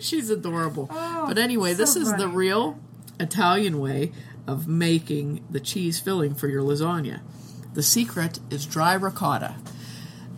She's 0.00 0.28
adorable. 0.28 0.88
Oh, 0.90 1.24
but 1.26 1.38
anyway, 1.38 1.72
so 1.72 1.78
this 1.78 1.96
is 1.96 2.12
the 2.14 2.28
real 2.28 2.78
Italian 3.20 3.80
way 3.80 4.12
of 4.46 4.68
making 4.68 5.44
the 5.50 5.60
cheese 5.60 6.00
filling 6.00 6.34
for 6.34 6.48
your 6.48 6.62
lasagna. 6.62 7.20
The 7.74 7.82
secret 7.82 8.40
is 8.50 8.66
dry 8.66 8.94
ricotta. 8.94 9.56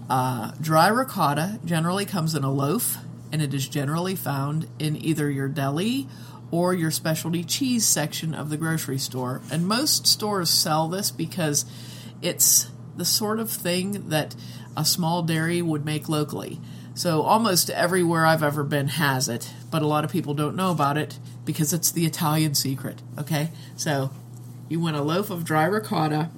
Uh, 0.08 0.52
dry 0.60 0.88
ricotta 0.88 1.58
generally 1.64 2.04
comes 2.04 2.34
in 2.34 2.44
a 2.44 2.52
loaf, 2.52 2.98
and 3.32 3.42
it 3.42 3.52
is 3.52 3.68
generally 3.68 4.14
found 4.14 4.68
in 4.78 4.96
either 4.96 5.30
your 5.30 5.48
deli 5.48 6.06
or 6.50 6.72
your 6.72 6.90
specialty 6.90 7.42
cheese 7.42 7.84
section 7.84 8.34
of 8.34 8.50
the 8.50 8.56
grocery 8.56 8.98
store. 8.98 9.42
And 9.50 9.66
most 9.66 10.06
stores 10.06 10.48
sell 10.48 10.88
this 10.88 11.10
because 11.10 11.64
it's 12.22 12.70
the 12.96 13.04
sort 13.04 13.40
of 13.40 13.50
thing 13.50 14.08
that 14.08 14.34
a 14.76 14.84
small 14.84 15.22
dairy 15.22 15.60
would 15.60 15.84
make 15.84 16.08
locally. 16.08 16.60
So 16.94 17.22
almost 17.22 17.68
everywhere 17.68 18.24
I've 18.24 18.42
ever 18.42 18.64
been 18.64 18.88
has 18.88 19.28
it, 19.28 19.52
but 19.70 19.82
a 19.82 19.86
lot 19.86 20.04
of 20.04 20.12
people 20.12 20.32
don't 20.32 20.56
know 20.56 20.70
about 20.70 20.96
it. 20.96 21.18
Because 21.46 21.72
it's 21.72 21.90
the 21.90 22.04
Italian 22.04 22.54
secret. 22.54 23.00
Okay, 23.18 23.50
so 23.76 24.10
you 24.68 24.78
want 24.80 24.96
a 24.96 25.02
loaf 25.02 25.30
of 25.30 25.44
dry 25.44 25.64
ricotta, 25.64 26.28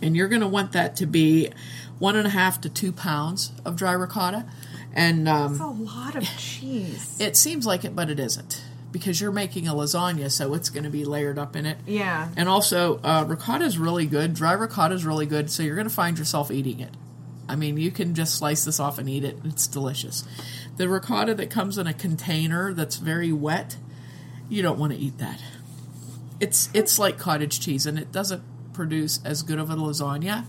and 0.00 0.16
you're 0.16 0.28
going 0.28 0.40
to 0.40 0.48
want 0.48 0.72
that 0.72 0.96
to 0.96 1.06
be 1.06 1.50
one 2.00 2.16
and 2.16 2.26
a 2.26 2.30
half 2.30 2.60
to 2.62 2.68
two 2.68 2.90
pounds 2.90 3.52
of 3.64 3.76
dry 3.76 3.92
ricotta. 3.92 4.44
And 4.92 5.28
um, 5.28 5.52
It's 5.52 5.60
a 5.62 5.66
lot 5.66 6.16
of 6.16 6.24
cheese. 6.36 7.16
it 7.20 7.36
seems 7.36 7.64
like 7.64 7.84
it, 7.84 7.94
but 7.94 8.10
it 8.10 8.18
isn't 8.18 8.62
because 8.90 9.20
you're 9.20 9.32
making 9.32 9.66
a 9.68 9.72
lasagna, 9.72 10.30
so 10.30 10.52
it's 10.52 10.68
going 10.68 10.84
to 10.84 10.90
be 10.90 11.04
layered 11.04 11.38
up 11.38 11.56
in 11.56 11.64
it. 11.64 11.78
yeah. 11.86 12.28
And 12.36 12.46
also, 12.48 12.98
uh, 13.02 13.24
ricotta 13.26 13.64
is 13.64 13.78
really 13.78 14.04
good. 14.04 14.34
Dry 14.34 14.52
ricotta 14.52 14.94
is 14.94 15.06
really 15.06 15.24
good, 15.24 15.50
so 15.50 15.62
you're 15.62 15.76
going 15.76 15.88
to 15.88 15.94
find 15.94 16.18
yourself 16.18 16.50
eating 16.50 16.80
it. 16.80 16.90
I 17.52 17.56
mean, 17.56 17.76
you 17.76 17.90
can 17.90 18.14
just 18.14 18.36
slice 18.36 18.64
this 18.64 18.80
off 18.80 18.98
and 18.98 19.10
eat 19.10 19.24
it. 19.24 19.36
It's 19.44 19.66
delicious. 19.66 20.24
The 20.78 20.88
ricotta 20.88 21.34
that 21.34 21.50
comes 21.50 21.76
in 21.76 21.86
a 21.86 21.92
container 21.92 22.72
that's 22.72 22.96
very 22.96 23.30
wet, 23.30 23.76
you 24.48 24.62
don't 24.62 24.78
want 24.78 24.94
to 24.94 24.98
eat 24.98 25.18
that. 25.18 25.38
It's 26.40 26.70
it's 26.72 26.98
like 26.98 27.18
cottage 27.18 27.60
cheese, 27.60 27.84
and 27.84 27.98
it 27.98 28.10
doesn't 28.10 28.42
produce 28.72 29.20
as 29.22 29.42
good 29.42 29.58
of 29.58 29.68
a 29.68 29.74
lasagna. 29.74 30.46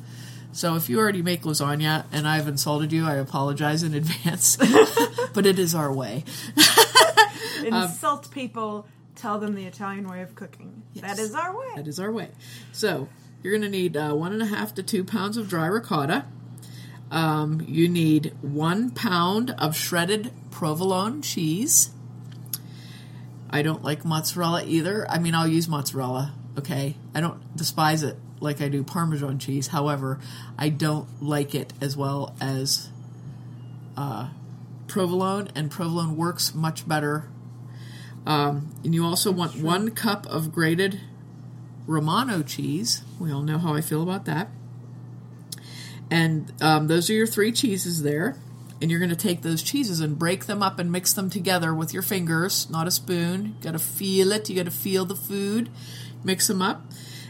So 0.53 0.75
if 0.75 0.87
you 0.87 0.97
already 0.97 1.21
make 1.21 1.41
lasagna 1.41 2.05
and 2.13 2.25
I've 2.25 2.47
insulted 2.47 2.93
you, 2.93 3.05
I 3.05 3.15
apologize 3.15 3.83
in 3.83 3.93
advance. 3.93 4.55
but 5.33 5.45
it 5.45 5.59
is 5.59 5.75
our 5.75 5.91
way. 5.91 6.23
Insult 7.65 8.31
people, 8.31 8.87
tell 9.15 9.39
them 9.39 9.55
the 9.55 9.65
Italian 9.65 10.07
way 10.07 10.21
of 10.21 10.35
cooking. 10.35 10.83
That 10.95 11.19
is 11.19 11.35
our 11.35 11.57
way. 11.57 11.71
That 11.75 11.87
is 11.87 11.99
our 11.99 12.11
way. 12.13 12.29
So 12.71 13.09
you're 13.41 13.51
going 13.51 13.63
to 13.63 13.69
need 13.69 13.97
uh, 13.97 14.13
one 14.13 14.31
and 14.31 14.41
a 14.41 14.45
half 14.45 14.73
to 14.75 14.83
two 14.83 15.03
pounds 15.03 15.35
of 15.35 15.49
dry 15.49 15.65
ricotta. 15.65 16.25
Um, 17.13 17.63
you 17.67 17.87
need 17.87 18.33
one 18.41 18.89
pound 18.89 19.51
of 19.59 19.77
shredded 19.77 20.31
provolone 20.49 21.21
cheese. 21.21 21.91
I 23.51 23.61
don't 23.61 23.83
like 23.83 24.03
mozzarella 24.03 24.63
either. 24.65 25.07
I 25.07 25.19
mean, 25.19 25.35
I'll 25.35 25.47
use 25.47 25.67
mozzarella. 25.67 26.33
Okay, 26.57 26.95
I 27.13 27.21
don't 27.21 27.55
despise 27.55 28.01
it 28.01 28.17
like 28.39 28.61
I 28.61 28.67
do 28.67 28.83
Parmesan 28.83 29.37
cheese. 29.37 29.67
However, 29.67 30.19
I 30.57 30.69
don't 30.69 31.07
like 31.21 31.53
it 31.53 31.71
as 31.79 31.95
well 31.95 32.35
as 32.41 32.89
uh, 33.95 34.29
provolone, 34.87 35.49
and 35.53 35.69
provolone 35.69 36.17
works 36.17 36.55
much 36.55 36.87
better. 36.87 37.29
Um, 38.25 38.75
and 38.83 38.95
you 38.95 39.05
also 39.05 39.31
want 39.31 39.55
one 39.55 39.91
cup 39.91 40.25
of 40.25 40.51
grated 40.51 40.99
Romano 41.85 42.41
cheese. 42.41 43.03
We 43.19 43.31
all 43.31 43.43
know 43.43 43.59
how 43.59 43.75
I 43.75 43.81
feel 43.81 44.01
about 44.01 44.25
that. 44.25 44.49
And 46.11 46.51
um, 46.61 46.87
those 46.87 47.09
are 47.09 47.13
your 47.13 47.27
three 47.27 47.51
cheeses 47.51 48.03
there. 48.03 48.37
And 48.81 48.91
you're 48.91 48.99
going 48.99 49.09
to 49.09 49.15
take 49.15 49.43
those 49.43 49.63
cheeses 49.63 50.01
and 50.01 50.19
break 50.19 50.45
them 50.45 50.61
up 50.61 50.77
and 50.77 50.91
mix 50.91 51.13
them 51.13 51.29
together 51.29 51.73
with 51.73 51.93
your 51.93 52.03
fingers, 52.03 52.69
not 52.69 52.85
a 52.85 52.91
spoon. 52.91 53.55
You 53.57 53.63
got 53.63 53.71
to 53.71 53.79
feel 53.79 54.31
it. 54.33 54.49
You 54.49 54.57
got 54.57 54.65
to 54.65 54.71
feel 54.71 55.05
the 55.05 55.15
food. 55.15 55.69
Mix 56.23 56.47
them 56.47 56.61
up. 56.61 56.85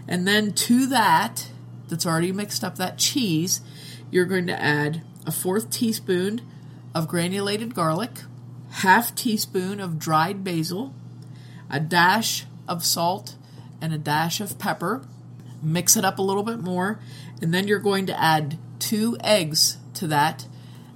And 0.07 0.27
then 0.27 0.53
to 0.53 0.87
that, 0.87 1.49
that's 1.89 2.05
already 2.05 2.31
mixed 2.31 2.63
up, 2.63 2.77
that 2.77 2.97
cheese, 2.97 3.61
you're 4.09 4.25
going 4.25 4.47
to 4.47 4.59
add 4.59 5.03
a 5.25 5.31
fourth 5.31 5.69
teaspoon 5.69 6.41
of 6.95 7.07
granulated 7.07 7.75
garlic, 7.75 8.11
half 8.71 9.13
teaspoon 9.15 9.79
of 9.79 9.99
dried 9.99 10.43
basil, 10.43 10.93
a 11.69 11.79
dash 11.79 12.45
of 12.67 12.83
salt, 12.83 13.35
and 13.81 13.93
a 13.93 13.97
dash 13.97 14.39
of 14.41 14.57
pepper. 14.57 15.05
Mix 15.61 15.95
it 15.95 16.03
up 16.03 16.19
a 16.19 16.21
little 16.21 16.43
bit 16.43 16.59
more, 16.59 16.99
and 17.41 17.53
then 17.53 17.67
you're 17.67 17.79
going 17.79 18.05
to 18.07 18.19
add 18.19 18.57
two 18.79 19.17
eggs 19.23 19.77
to 19.95 20.07
that 20.07 20.47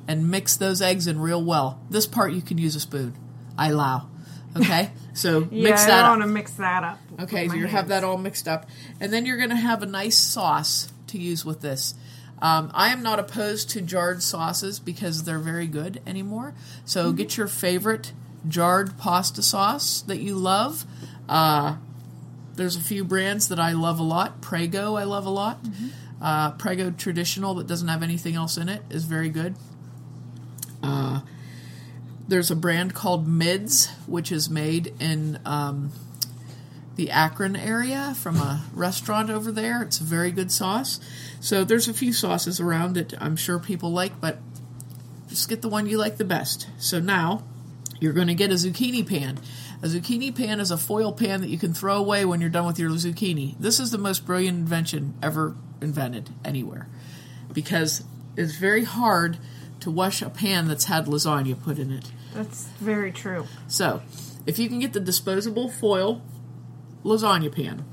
and 0.07 0.29
mix 0.29 0.55
those 0.55 0.81
eggs 0.81 1.07
in 1.07 1.19
real 1.19 1.43
well. 1.43 1.79
This 1.89 2.05
part 2.07 2.31
you 2.33 2.41
can 2.41 2.57
use 2.57 2.75
a 2.75 2.79
spoon. 2.79 3.13
I 3.57 3.69
allow. 3.69 4.07
Okay? 4.55 4.91
So 5.17 5.47
Yeah, 5.49 5.63
mix 5.71 5.81
I 5.83 5.87
that 5.87 5.95
don't 6.03 6.05
up. 6.05 6.09
want 6.11 6.21
to 6.21 6.27
mix 6.27 6.51
that 6.53 6.83
up. 6.83 6.99
Okay, 7.23 7.47
so 7.47 7.55
you 7.55 7.65
have 7.65 7.87
that 7.87 8.03
all 8.03 8.19
mixed 8.19 8.47
up, 8.47 8.69
and 9.01 9.11
then 9.11 9.25
you're 9.25 9.37
going 9.37 9.49
to 9.49 9.55
have 9.55 9.81
a 9.81 9.87
nice 9.87 10.15
sauce 10.19 10.93
to 11.07 11.17
use 11.17 11.43
with 11.43 11.61
this. 11.61 11.95
Um, 12.39 12.69
I 12.71 12.89
am 12.89 13.01
not 13.01 13.17
opposed 13.17 13.71
to 13.71 13.81
jarred 13.81 14.21
sauces 14.21 14.77
because 14.77 15.23
they're 15.23 15.39
very 15.39 15.65
good 15.65 16.01
anymore. 16.05 16.53
So 16.85 17.05
Mm-hmm. 17.07 17.15
get 17.17 17.35
your 17.35 17.47
favorite 17.47 18.11
jarred 18.47 18.95
pasta 18.99 19.41
sauce 19.41 20.01
that 20.03 20.17
you 20.19 20.35
love. 20.35 20.85
Uh, 21.27 21.77
there's 22.53 22.75
a 22.75 22.81
few 22.81 23.03
brands 23.03 23.47
that 23.47 23.59
I 23.59 23.71
love 23.71 23.97
a 23.99 24.03
lot. 24.03 24.39
Prego, 24.41 24.97
I 24.97 25.03
love 25.05 25.25
a 25.25 25.31
lot. 25.31 25.63
Mm-hmm. 25.63 25.87
Uh, 26.21 26.51
Prego 26.51 26.91
traditional 26.91 27.53
that 27.55 27.67
doesn't 27.67 27.87
have 27.87 28.01
anything 28.01 28.35
else 28.35 28.57
in 28.57 28.69
it 28.69 28.81
is 28.89 29.05
very 29.05 29.29
good. 29.29 29.55
Uh, 30.81 31.21
there's 32.27 32.51
a 32.51 32.55
brand 32.55 32.93
called 32.93 33.27
Mids, 33.27 33.87
which 34.05 34.31
is 34.31 34.49
made 34.49 34.93
in 34.99 35.39
um, 35.45 35.91
the 36.95 37.11
Akron 37.11 37.55
area 37.55 38.15
from 38.17 38.37
a 38.37 38.65
restaurant 38.73 39.29
over 39.29 39.51
there. 39.51 39.81
It's 39.83 39.99
a 39.99 40.03
very 40.03 40.31
good 40.31 40.51
sauce. 40.51 40.99
So 41.39 41.63
there's 41.63 41.87
a 41.87 41.93
few 41.93 42.11
sauces 42.11 42.59
around 42.59 42.93
that 42.95 43.13
I'm 43.21 43.35
sure 43.35 43.59
people 43.59 43.91
like, 43.91 44.19
but 44.19 44.39
just 45.29 45.47
get 45.47 45.61
the 45.61 45.69
one 45.69 45.85
you 45.85 45.97
like 45.97 46.17
the 46.17 46.25
best. 46.25 46.67
So 46.79 46.99
now 46.99 47.43
you're 47.99 48.13
going 48.13 48.27
to 48.27 48.35
get 48.35 48.51
a 48.51 48.55
zucchini 48.55 49.07
pan. 49.07 49.39
A 49.83 49.85
zucchini 49.85 50.35
pan 50.35 50.59
is 50.59 50.71
a 50.71 50.77
foil 50.77 51.13
pan 51.13 51.41
that 51.41 51.49
you 51.49 51.59
can 51.59 51.73
throw 51.73 51.97
away 51.97 52.25
when 52.25 52.41
you're 52.41 52.49
done 52.49 52.65
with 52.65 52.79
your 52.79 52.89
zucchini. 52.91 53.55
This 53.59 53.79
is 53.79 53.91
the 53.91 53.99
most 53.99 54.25
brilliant 54.25 54.57
invention 54.57 55.13
ever 55.21 55.55
invented 55.81 56.31
anywhere 56.43 56.87
because 57.53 58.03
it's 58.35 58.55
very 58.55 58.83
hard 58.83 59.37
to 59.81 59.91
wash 59.91 60.23
a 60.23 60.29
pan 60.31 60.67
that's 60.67 60.85
had 60.85 61.05
lasagna 61.05 61.61
put 61.61 61.77
in 61.77 61.91
it. 61.91 62.11
That's 62.33 62.65
very 62.79 63.11
true. 63.11 63.45
So, 63.67 64.01
if 64.47 64.57
you 64.57 64.67
can 64.67 64.79
get 64.79 64.93
the 64.93 64.99
disposable 64.99 65.69
foil 65.69 66.23
lasagna 67.03 67.53
pan, 67.53 67.85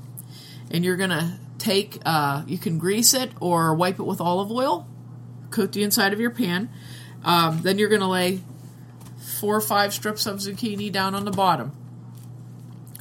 and 0.71 0.83
you're 0.83 0.97
gonna 0.97 1.39
take, 1.59 1.99
uh, 2.05 2.43
you 2.47 2.57
can 2.57 2.79
grease 2.79 3.13
it 3.13 3.31
or 3.39 3.75
wipe 3.75 3.99
it 3.99 4.03
with 4.03 4.19
olive 4.19 4.51
oil, 4.51 4.87
coat 5.51 5.71
the 5.71 5.83
inside 5.83 6.13
of 6.13 6.19
your 6.19 6.31
pan. 6.31 6.69
Um, 7.23 7.61
then 7.61 7.77
you're 7.77 7.89
gonna 7.89 8.09
lay 8.09 8.41
four 9.35 9.55
or 9.55 9.61
five 9.61 9.93
strips 9.93 10.25
of 10.25 10.37
zucchini 10.37 10.91
down 10.91 11.15
on 11.15 11.25
the 11.25 11.31
bottom 11.31 11.71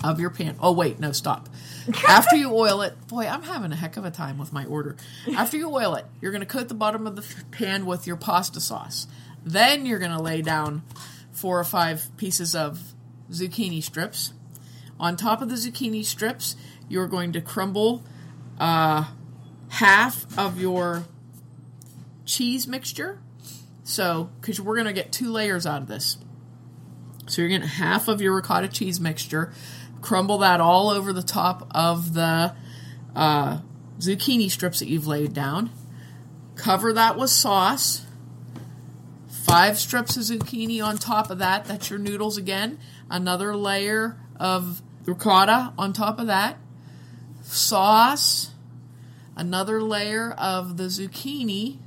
of 0.02 0.20
your 0.20 0.30
pan. 0.30 0.56
Oh 0.60 0.72
wait, 0.72 1.00
no, 1.00 1.12
stop. 1.12 1.48
After 2.08 2.36
you 2.36 2.54
oil 2.54 2.82
it, 2.82 2.94
boy, 3.08 3.26
I'm 3.26 3.42
having 3.42 3.72
a 3.72 3.76
heck 3.76 3.96
of 3.96 4.04
a 4.04 4.10
time 4.10 4.38
with 4.38 4.52
my 4.52 4.64
order. 4.64 4.96
After 5.36 5.56
you 5.56 5.70
oil 5.70 5.94
it, 5.94 6.06
you're 6.20 6.32
going 6.32 6.40
to 6.40 6.46
coat 6.46 6.68
the 6.68 6.74
bottom 6.74 7.06
of 7.06 7.16
the 7.16 7.24
pan 7.50 7.86
with 7.86 8.06
your 8.06 8.16
pasta 8.16 8.60
sauce. 8.60 9.06
Then 9.44 9.86
you're 9.86 9.98
going 9.98 10.16
to 10.16 10.22
lay 10.22 10.42
down 10.42 10.82
four 11.32 11.58
or 11.58 11.64
five 11.64 12.10
pieces 12.16 12.54
of 12.54 12.94
zucchini 13.30 13.82
strips. 13.82 14.32
On 14.98 15.16
top 15.16 15.42
of 15.42 15.48
the 15.48 15.56
zucchini 15.56 16.04
strips, 16.04 16.56
you're 16.88 17.08
going 17.08 17.32
to 17.32 17.40
crumble 17.40 18.04
uh, 18.58 19.04
half 19.68 20.38
of 20.38 20.60
your 20.60 21.04
cheese 22.24 22.66
mixture. 22.66 23.18
So, 23.82 24.30
because 24.40 24.60
we're 24.60 24.76
going 24.76 24.86
to 24.86 24.92
get 24.94 25.12
two 25.12 25.30
layers 25.30 25.66
out 25.66 25.82
of 25.82 25.88
this. 25.88 26.16
So 27.34 27.42
you're 27.42 27.48
getting 27.48 27.66
half 27.66 28.06
of 28.06 28.20
your 28.20 28.32
ricotta 28.32 28.68
cheese 28.68 29.00
mixture, 29.00 29.52
crumble 30.00 30.38
that 30.38 30.60
all 30.60 30.88
over 30.88 31.12
the 31.12 31.22
top 31.22 31.66
of 31.74 32.14
the 32.14 32.54
uh, 33.16 33.58
zucchini 33.98 34.48
strips 34.48 34.78
that 34.78 34.86
you've 34.86 35.08
laid 35.08 35.34
down. 35.34 35.70
Cover 36.54 36.92
that 36.92 37.18
with 37.18 37.30
sauce. 37.30 38.06
Five 39.26 39.78
strips 39.78 40.16
of 40.16 40.22
zucchini 40.22 40.82
on 40.82 40.96
top 40.96 41.28
of 41.28 41.38
that. 41.38 41.64
That's 41.64 41.90
your 41.90 41.98
noodles 41.98 42.36
again. 42.36 42.78
Another 43.10 43.56
layer 43.56 44.16
of 44.36 44.80
ricotta 45.04 45.72
on 45.76 45.92
top 45.92 46.20
of 46.20 46.28
that. 46.28 46.56
Sauce. 47.42 48.52
Another 49.36 49.82
layer 49.82 50.30
of 50.30 50.76
the 50.76 50.84
zucchini 50.84 51.78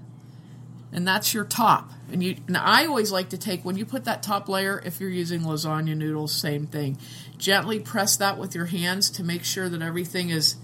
and 0.91 1.07
that's 1.07 1.33
your 1.33 1.45
top. 1.45 1.91
And 2.11 2.23
you, 2.23 2.37
and 2.47 2.55
I 2.57 2.85
always 2.85 3.11
like 3.11 3.29
to 3.29 3.37
take 3.37 3.65
when 3.65 3.77
you 3.77 3.85
put 3.85 4.05
that 4.05 4.23
top 4.23 4.47
layer, 4.47 4.81
if 4.85 4.99
you're 5.01 5.09
using 5.09 5.41
lasagna 5.41 5.95
noodles, 5.97 6.31
same 6.33 6.65
thing. 6.67 6.97
Gently 7.37 7.79
press 7.79 8.15
that 8.17 8.37
with 8.37 8.55
your 8.55 8.65
hands 8.65 9.09
to 9.11 9.23
make 9.23 9.43
sure 9.43 9.67
that 9.69 9.81
everything 9.81 10.29
is, 10.29 10.55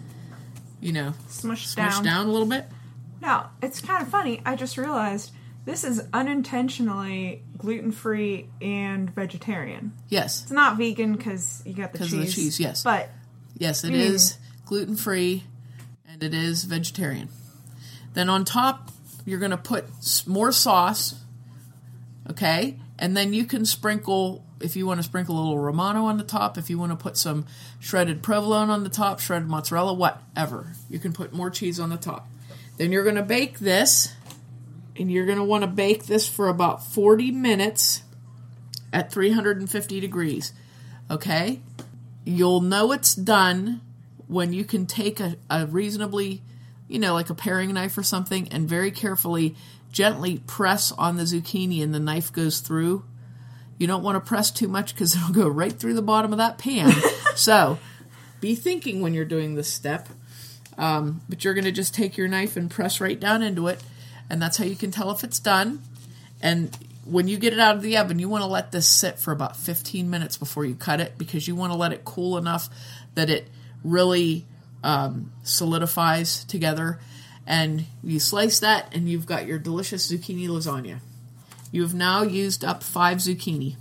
you 0.80 0.94
know, 0.94 1.14
Smushed, 1.28 1.76
smushed 1.76 1.76
down. 1.76 2.04
down 2.04 2.28
a 2.28 2.32
little 2.32 2.48
bit. 2.48 2.66
Now, 3.22 3.52
it's 3.62 3.82
kind 3.82 4.02
of 4.02 4.08
funny. 4.10 4.42
I 4.46 4.56
just 4.56 4.78
realized 4.78 5.32
this 5.66 5.84
is 5.84 6.02
unintentionally 6.14 7.42
gluten 7.58 7.92
free 7.92 8.48
and 8.62 9.10
vegetarian. 9.14 9.94
Yes, 10.10 10.44
It's 10.44 10.52
not 10.52 10.78
vegan 10.78 11.16
because 11.16 11.62
you 11.66 11.74
got 11.74 11.92
the 11.94 12.00
cheese. 12.00 12.14
of 12.14 12.20
the 12.20 12.32
cheese, 12.32 12.60
yes. 12.60 12.84
But 12.84 13.10
yes, 13.58 13.84
it 13.84 13.92
Mm. 13.92 13.96
is 14.00 14.38
gluten 14.66 14.96
free, 14.96 15.44
and 16.08 16.24
it 16.24 16.34
is 16.34 16.64
vegetarian. 16.64 17.30
Then 18.14 18.30
on 18.30 18.46
top, 18.46 18.92
you're 19.26 19.40
going 19.40 19.52
to 19.52 19.58
put 19.58 19.86
more 20.28 20.52
sauce, 20.52 21.16
okay, 22.30 22.80
and 23.00 23.16
then 23.16 23.34
you 23.34 23.46
can 23.46 23.66
sprinkle 23.66 24.46
if 24.60 24.76
you 24.78 24.86
want 24.86 25.00
to 25.00 25.04
sprinkle 25.04 25.38
a 25.38 25.42
little 25.42 25.60
romano 25.60 26.06
on 26.06 26.18
the 26.18 26.24
top. 26.24 26.58
If 26.58 26.70
you 26.70 26.80
want 26.80 26.92
to 26.92 26.96
put 26.96 27.18
some 27.18 27.46
shredded 27.80 28.24
provolone 28.24 28.70
on 28.70 28.84
the 28.84 28.90
top, 28.90 29.20
shredded 29.20 29.50
mozzarella, 29.50 29.94
whatever, 29.94 30.74
you 30.90 31.00
can 31.00 31.12
put 31.12 31.34
more 31.34 31.50
cheese 31.50 31.80
on 31.80 31.90
the 31.90 31.98
top. 31.98 32.28
Then 32.78 32.92
you're 32.92 33.04
going 33.04 33.16
to 33.16 33.24
bake 33.24 33.60
this, 33.60 34.14
and 34.98 35.12
you're 35.12 35.26
going 35.26 35.38
to 35.38 35.44
want 35.44 35.64
to 35.64 35.68
bake 35.68 36.06
this 36.06 36.28
for 36.28 36.48
about 36.48 36.86
40 36.86 37.32
minutes 37.32 38.04
at 38.92 39.12
350 39.12 40.00
degrees. 40.00 40.54
Okay? 41.12 41.62
You'll 42.24 42.62
know 42.62 42.92
it's 42.94 43.14
done 43.14 43.82
when 44.28 44.54
you 44.54 44.64
can 44.64 44.86
take 44.86 45.20
a, 45.20 45.36
a 45.50 45.66
reasonably, 45.66 46.42
you 46.94 47.00
know, 47.00 47.16
like 47.16 47.32
a 47.32 47.36
paring 47.36 47.74
knife 47.74 47.98
or 47.98 48.04
something, 48.04 48.48
and 48.50 48.70
very 48.70 48.92
carefully, 48.92 49.56
gently 49.92 50.38
press 50.46 50.92
on 50.92 51.18
the 51.18 51.24
zucchini 51.24 51.82
and 51.82 51.92
the 51.92 52.00
knife 52.00 52.32
goes 52.32 52.60
through. 52.60 53.04
You 53.80 53.88
don't 53.88 54.04
want 54.04 54.16
to 54.16 54.20
press 54.20 54.52
too 54.52 54.68
much 54.68 54.94
because 54.94 55.16
it'll 55.16 55.34
go 55.34 55.48
right 55.48 55.74
through 55.74 55.96
the 55.96 56.04
bottom 56.04 56.32
of 56.32 56.38
that 56.38 56.60
pan. 56.60 56.94
so 57.36 57.80
be 58.42 58.54
thinking 58.54 59.02
when 59.02 59.16
you're 59.16 59.26
doing 59.26 59.56
this 59.56 59.74
step. 59.74 60.08
Um, 60.78 61.22
but 61.28 61.44
you're 61.44 61.56
going 61.56 61.64
to 61.64 61.72
just 61.72 61.96
take 61.96 62.16
your 62.16 62.28
knife 62.28 62.58
and 62.58 62.70
press 62.70 63.02
right 63.02 63.20
down 63.20 63.42
into 63.42 63.70
it, 63.70 63.82
and 64.30 64.40
that's 64.40 64.58
how 64.58 64.66
you 64.66 64.76
can 64.76 64.92
tell 64.92 65.10
if 65.10 65.24
it's 65.24 65.40
done. 65.40 65.82
And 66.44 66.78
when 67.06 67.28
you 67.28 67.38
get 67.40 67.54
it 67.54 67.60
out 67.60 67.76
of 67.76 67.82
the 67.82 67.98
oven, 67.98 68.20
you 68.20 68.30
want 68.30 68.44
to 68.44 68.48
let 68.48 68.72
this 68.72 68.88
sit 68.88 69.18
for 69.18 69.32
about 69.32 69.58
15 69.58 70.12
minutes 70.12 70.38
before 70.38 70.64
you 70.64 70.76
cut 70.76 71.00
it 71.00 71.18
because 71.18 71.48
you 71.48 71.56
want 71.56 71.74
to 71.74 71.78
let 71.78 71.92
it 71.92 72.06
cool 72.06 72.38
enough 72.38 72.70
that 73.16 73.32
it 73.32 73.48
really 73.84 74.46
um, 74.84 75.32
solidifies 75.44 76.44
together. 76.44 77.00
And 77.46 77.86
you 78.04 78.20
slice 78.20 78.60
that, 78.60 78.94
and 78.96 79.10
you've 79.10 79.26
got 79.26 79.46
your 79.46 79.60
delicious 79.60 80.10
zucchini 80.10 80.48
lasagna. 80.48 81.00
You 81.72 81.82
have 81.82 81.94
now 81.94 82.22
used 82.22 82.64
up 82.64 82.84
five 82.84 83.18
zucchini. 83.18 83.76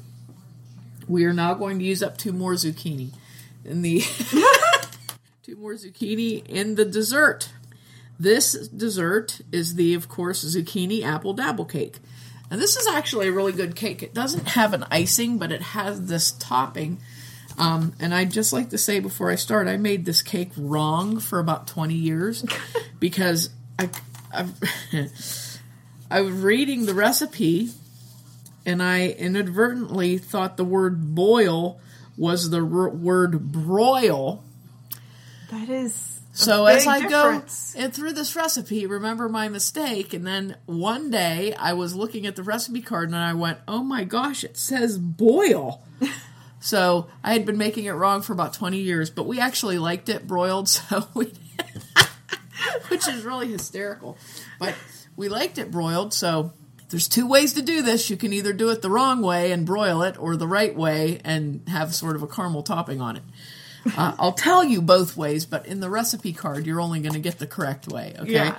We 1.07 1.25
are 1.27 1.33
now 1.33 1.55
going 1.55 1.79
to 1.79 1.85
use 1.85 2.03
up 2.03 2.17
two 2.17 2.33
more 2.33 2.55
zucchini 2.55 3.13
in 3.65 3.83
the 3.83 4.01
two 5.43 5.57
more 5.57 5.75
zucchini 5.75 6.45
in 6.47 6.77
the 6.77 6.85
dessert. 6.85 7.51
This 8.19 8.53
dessert 8.69 9.41
is 9.51 9.75
the, 9.75 9.95
of 9.95 10.09
course, 10.09 10.45
zucchini 10.45 11.03
apple 11.05 11.35
dabble 11.35 11.65
cake. 11.65 11.99
And 12.51 12.61
this 12.61 12.77
is 12.77 12.87
actually 12.87 13.29
a 13.29 13.33
really 13.33 13.53
good 13.53 13.75
cake. 13.75 14.03
It 14.03 14.15
doesn't 14.15 14.49
have 14.49 14.75
an 14.75 14.85
icing, 14.91 15.39
but 15.39 15.53
it 15.53 15.63
has 15.63 16.07
this 16.07 16.33
topping. 16.33 16.99
Um, 17.59 17.93
and 18.01 18.15
I'd 18.15 18.31
just 18.31 18.53
like 18.53 18.71
to 18.71 18.79
say 18.79 19.01
before 19.01 19.31
I 19.31 19.35
start, 19.35 19.69
I 19.69 19.77
made 19.77 20.05
this 20.05 20.23
cake 20.23 20.51
wrong 20.57 21.21
for 21.21 21.39
about 21.39 21.67
20 21.67 21.95
years 21.95 22.45
because 23.01 23.51
I, 23.79 23.91
I, 24.33 24.47
I 26.11 26.21
was 26.21 26.33
reading 26.33 26.87
the 26.87 26.95
recipe 26.95 27.71
and 28.65 28.83
I 28.83 29.09
inadvertently 29.09 30.19
thought 30.19 30.57
the 30.57 30.65
word 30.65 31.15
boil 31.15 31.81
was 32.17 32.51
the 32.51 32.59
r- 32.59 32.89
word 32.91 33.53
broil. 33.53 34.43
That 35.51 35.69
is. 35.69 36.21
So 36.35 36.65
as 36.65 36.87
I 36.87 37.01
difference. 37.01 37.75
go 37.75 37.81
and 37.81 37.93
through 37.93 38.13
this 38.13 38.35
recipe, 38.35 38.87
remember 38.87 39.29
my 39.29 39.49
mistake, 39.49 40.15
and 40.15 40.27
then 40.27 40.57
one 40.65 41.11
day 41.11 41.53
I 41.55 41.75
was 41.75 41.95
looking 41.95 42.27
at 42.27 42.37
the 42.37 42.43
recipe 42.43 42.81
card 42.81 43.09
and 43.11 43.17
I 43.17 43.35
went, 43.35 43.59
"Oh 43.69 43.83
my 43.83 44.05
gosh, 44.05 44.43
it 44.43 44.57
says 44.57 44.99
boil." 44.99 45.83
so 46.63 47.09
I 47.23 47.35
had 47.35 47.45
been 47.45 47.59
making 47.59 47.85
it 47.85 47.93
wrong 47.93 48.23
for 48.23 48.33
about 48.33 48.55
twenty 48.55 48.79
years, 48.79 49.11
but 49.11 49.27
we 49.27 49.41
actually 49.41 49.79
liked 49.79 50.09
it 50.09 50.27
broiled, 50.27 50.69
so 50.69 51.07
we, 51.15 51.33
which 52.89 53.07
is 53.07 53.25
really 53.25 53.49
hysterical, 53.49 54.17
but 54.59 54.75
we 55.17 55.29
liked 55.29 55.59
it 55.59 55.71
broiled, 55.71 56.15
so. 56.15 56.53
There's 56.89 57.09
two 57.09 57.27
ways 57.27 57.55
to 57.55 57.63
do 57.63 57.81
this. 57.81 58.11
You 58.11 58.19
can 58.19 58.35
either 58.35 58.53
do 58.53 58.69
it 58.69 58.83
the 58.83 58.91
wrong 58.91 59.23
way 59.23 59.51
and 59.51 59.65
broil 59.65 60.03
it, 60.03 60.19
or 60.19 60.37
the 60.37 60.47
right 60.47 60.77
way 60.77 61.23
and 61.25 61.67
have 61.67 61.95
sort 61.95 62.17
of 62.17 62.23
a 62.23 62.27
caramel 62.27 62.63
topping 62.63 63.01
on 63.01 63.17
it. 63.17 63.23
Uh, 63.97 64.15
I'll 64.19 64.33
tell 64.33 64.63
you 64.63 64.81
both 64.81 65.17
ways, 65.17 65.45
but 65.47 65.67
in 65.67 65.81
the 65.81 65.91
recipe 65.91 66.33
card, 66.33 66.67
you're 66.67 66.81
only 66.81 67.01
going 67.01 67.15
to 67.15 67.21
get 67.21 67.39
the 67.39 67.47
correct 67.47 67.89
way. 67.89 68.15
Okay. 68.19 68.33
Yeah. 68.33 68.59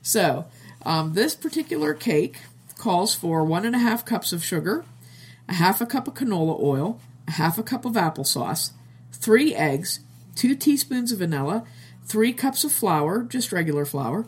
So, 0.00 0.46
um, 0.84 1.14
this 1.14 1.34
particular 1.34 1.94
cake 1.94 2.38
calls 2.78 3.14
for 3.14 3.44
one 3.44 3.64
and 3.64 3.76
a 3.76 3.78
half 3.78 4.04
cups 4.04 4.32
of 4.32 4.44
sugar, 4.44 4.84
a 5.48 5.54
half 5.54 5.80
a 5.80 5.86
cup 5.86 6.08
of 6.08 6.14
canola 6.14 6.60
oil, 6.60 7.00
half 7.28 7.58
a 7.58 7.62
cup 7.62 7.84
of 7.84 7.94
applesauce, 7.94 8.72
three 9.12 9.54
eggs, 9.54 10.00
two 10.34 10.54
teaspoons 10.54 11.12
of 11.12 11.18
vanilla, 11.18 11.64
three 12.04 12.32
cups 12.32 12.64
of 12.64 12.72
flour, 12.72 13.22
just 13.22 13.52
regular 13.52 13.84
flour, 13.84 14.26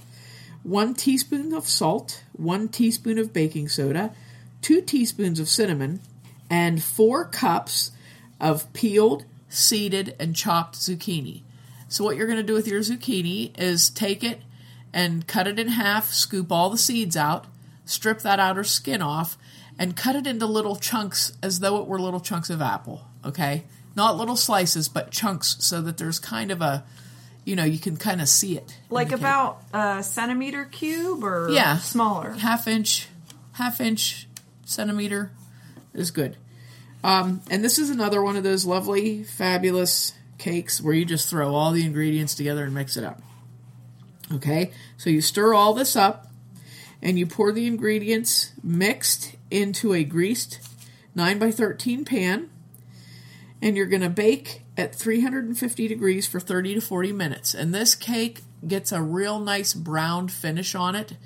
one 0.62 0.94
teaspoon 0.94 1.52
of 1.52 1.68
salt, 1.68 2.24
one 2.32 2.68
teaspoon 2.68 3.18
of 3.18 3.32
baking 3.32 3.68
soda, 3.68 4.14
two 4.62 4.80
teaspoons 4.80 5.38
of 5.38 5.48
cinnamon, 5.48 6.00
and 6.48 6.82
four 6.82 7.24
cups 7.24 7.92
of 8.40 8.72
peeled, 8.72 9.24
seeded, 9.48 10.14
and 10.18 10.34
chopped 10.34 10.76
zucchini. 10.76 11.42
So, 11.88 12.02
what 12.02 12.16
you're 12.16 12.26
going 12.26 12.38
to 12.38 12.42
do 12.42 12.54
with 12.54 12.66
your 12.66 12.80
zucchini 12.80 13.58
is 13.58 13.90
take 13.90 14.24
it 14.24 14.40
and 14.92 15.26
cut 15.26 15.46
it 15.46 15.58
in 15.58 15.68
half, 15.68 16.12
scoop 16.12 16.50
all 16.50 16.70
the 16.70 16.78
seeds 16.78 17.16
out, 17.16 17.46
strip 17.84 18.20
that 18.20 18.40
outer 18.40 18.64
skin 18.64 19.02
off, 19.02 19.36
and 19.78 19.96
cut 19.96 20.16
it 20.16 20.26
into 20.26 20.46
little 20.46 20.76
chunks 20.76 21.32
as 21.42 21.60
though 21.60 21.80
it 21.80 21.86
were 21.86 22.00
little 22.00 22.20
chunks 22.20 22.50
of 22.50 22.60
apple. 22.62 23.02
Okay? 23.24 23.64
Not 23.96 24.16
little 24.16 24.36
slices, 24.36 24.88
but 24.88 25.10
chunks 25.10 25.56
so 25.60 25.80
that 25.82 25.98
there's 25.98 26.18
kind 26.18 26.50
of 26.50 26.60
a, 26.60 26.84
you 27.44 27.56
know, 27.56 27.64
you 27.64 27.78
can 27.78 27.96
kind 27.96 28.20
of 28.20 28.28
see 28.28 28.56
it. 28.56 28.76
Like 28.90 29.12
about 29.12 29.62
a 29.72 30.02
centimeter 30.02 30.64
cube 30.64 31.22
or 31.24 31.48
Yeah. 31.50 31.78
smaller. 31.78 32.32
half 32.32 32.66
inch, 32.68 33.08
half 33.52 33.80
inch 33.80 34.28
centimeter 34.64 35.30
is 35.92 36.10
good. 36.10 36.36
Um, 37.02 37.42
and 37.50 37.62
this 37.62 37.78
is 37.78 37.90
another 37.90 38.22
one 38.22 38.36
of 38.36 38.42
those 38.44 38.64
lovely, 38.64 39.24
fabulous 39.24 40.14
cakes 40.38 40.80
where 40.80 40.94
you 40.94 41.04
just 41.04 41.28
throw 41.28 41.54
all 41.54 41.70
the 41.70 41.84
ingredients 41.84 42.34
together 42.34 42.64
and 42.64 42.74
mix 42.74 42.96
it 42.96 43.04
up. 43.04 43.20
Okay, 44.32 44.72
so 44.96 45.10
you 45.10 45.20
stir 45.20 45.52
all 45.52 45.74
this 45.74 45.96
up 45.96 46.28
and 47.02 47.18
you 47.18 47.26
pour 47.26 47.52
the 47.52 47.66
ingredients 47.66 48.52
mixed 48.62 49.36
into 49.54 49.94
a 49.94 50.04
greased 50.04 50.58
9 51.14 51.38
by 51.38 51.50
13 51.50 52.04
pan 52.04 52.50
and 53.62 53.76
you're 53.76 53.86
going 53.86 54.02
to 54.02 54.10
bake 54.10 54.62
at 54.76 54.94
350 54.94 55.88
degrees 55.88 56.26
for 56.26 56.40
30 56.40 56.74
to 56.74 56.80
40 56.80 57.12
minutes. 57.12 57.54
And 57.54 57.74
this 57.74 57.94
cake 57.94 58.40
gets 58.66 58.92
a 58.92 59.00
real 59.00 59.38
nice 59.38 59.72
browned 59.72 60.32
finish 60.32 60.74
on 60.74 60.94
it 60.94 61.16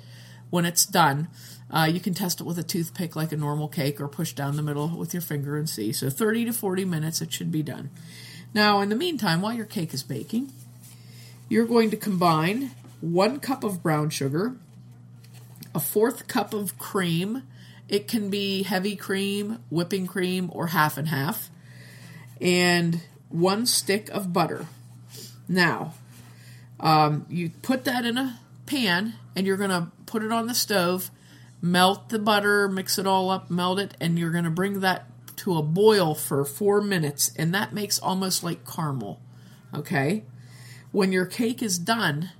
when 0.49 0.63
it's 0.63 0.85
done. 0.85 1.27
Uh, 1.71 1.89
you 1.91 1.99
can 1.99 2.13
test 2.13 2.39
it 2.39 2.45
with 2.45 2.57
a 2.57 2.63
toothpick 2.63 3.15
like 3.15 3.31
a 3.31 3.37
normal 3.37 3.67
cake 3.67 3.99
or 3.99 4.07
push 4.07 4.33
down 4.33 4.55
the 4.55 4.61
middle 4.61 4.89
with 4.89 5.13
your 5.13 5.21
finger 5.21 5.57
and 5.57 5.69
see. 5.69 5.91
So 5.91 6.09
30 6.09 6.45
to 6.45 6.53
40 6.53 6.85
minutes, 6.85 7.21
it 7.21 7.33
should 7.33 7.51
be 7.51 7.63
done. 7.63 7.89
Now, 8.53 8.81
in 8.81 8.89
the 8.89 8.95
meantime, 8.95 9.41
while 9.41 9.53
your 9.53 9.65
cake 9.65 9.93
is 9.93 10.01
baking, 10.01 10.51
you're 11.49 11.67
going 11.67 11.91
to 11.91 11.97
combine 11.97 12.71
one 13.01 13.39
cup 13.39 13.63
of 13.63 13.83
brown 13.83 14.09
sugar, 14.11 14.55
a 15.75 15.79
fourth 15.79 16.27
cup 16.27 16.53
of 16.53 16.77
cream. 16.79 17.43
It 17.89 18.07
can 18.07 18.29
be 18.29 18.63
heavy 18.63 18.95
cream, 18.95 19.59
whipping 19.69 20.07
cream, 20.07 20.49
or 20.53 20.67
half 20.67 20.97
and 20.97 21.09
half 21.09 21.49
and 22.41 23.01
one 23.29 23.65
stick 23.65 24.09
of 24.09 24.33
butter. 24.33 24.65
Now, 25.47 25.93
um, 26.79 27.25
you 27.29 27.51
put 27.61 27.83
that 27.85 28.05
in 28.05 28.17
a 28.17 28.39
pan 28.65 29.15
and 29.35 29.45
you're 29.45 29.57
going 29.57 29.69
to 29.69 29.91
put 30.05 30.23
it 30.23 30.31
on 30.31 30.47
the 30.47 30.53
stove, 30.53 31.11
melt 31.61 32.09
the 32.09 32.19
butter, 32.19 32.67
mix 32.67 32.97
it 32.97 33.07
all 33.07 33.29
up, 33.29 33.49
melt 33.49 33.79
it, 33.79 33.95
and 33.99 34.17
you're 34.17 34.31
going 34.31 34.43
to 34.43 34.49
bring 34.49 34.79
that 34.81 35.05
to 35.37 35.57
a 35.57 35.61
boil 35.61 36.15
for 36.15 36.43
four 36.43 36.81
minutes, 36.81 37.31
and 37.37 37.53
that 37.53 37.73
makes 37.73 37.97
almost 37.99 38.43
like 38.43 38.69
caramel. 38.69 39.21
Okay? 39.73 40.23
When 40.91 41.11
your 41.11 41.25
cake 41.25 41.63
is 41.63 41.79
done, 41.79 42.31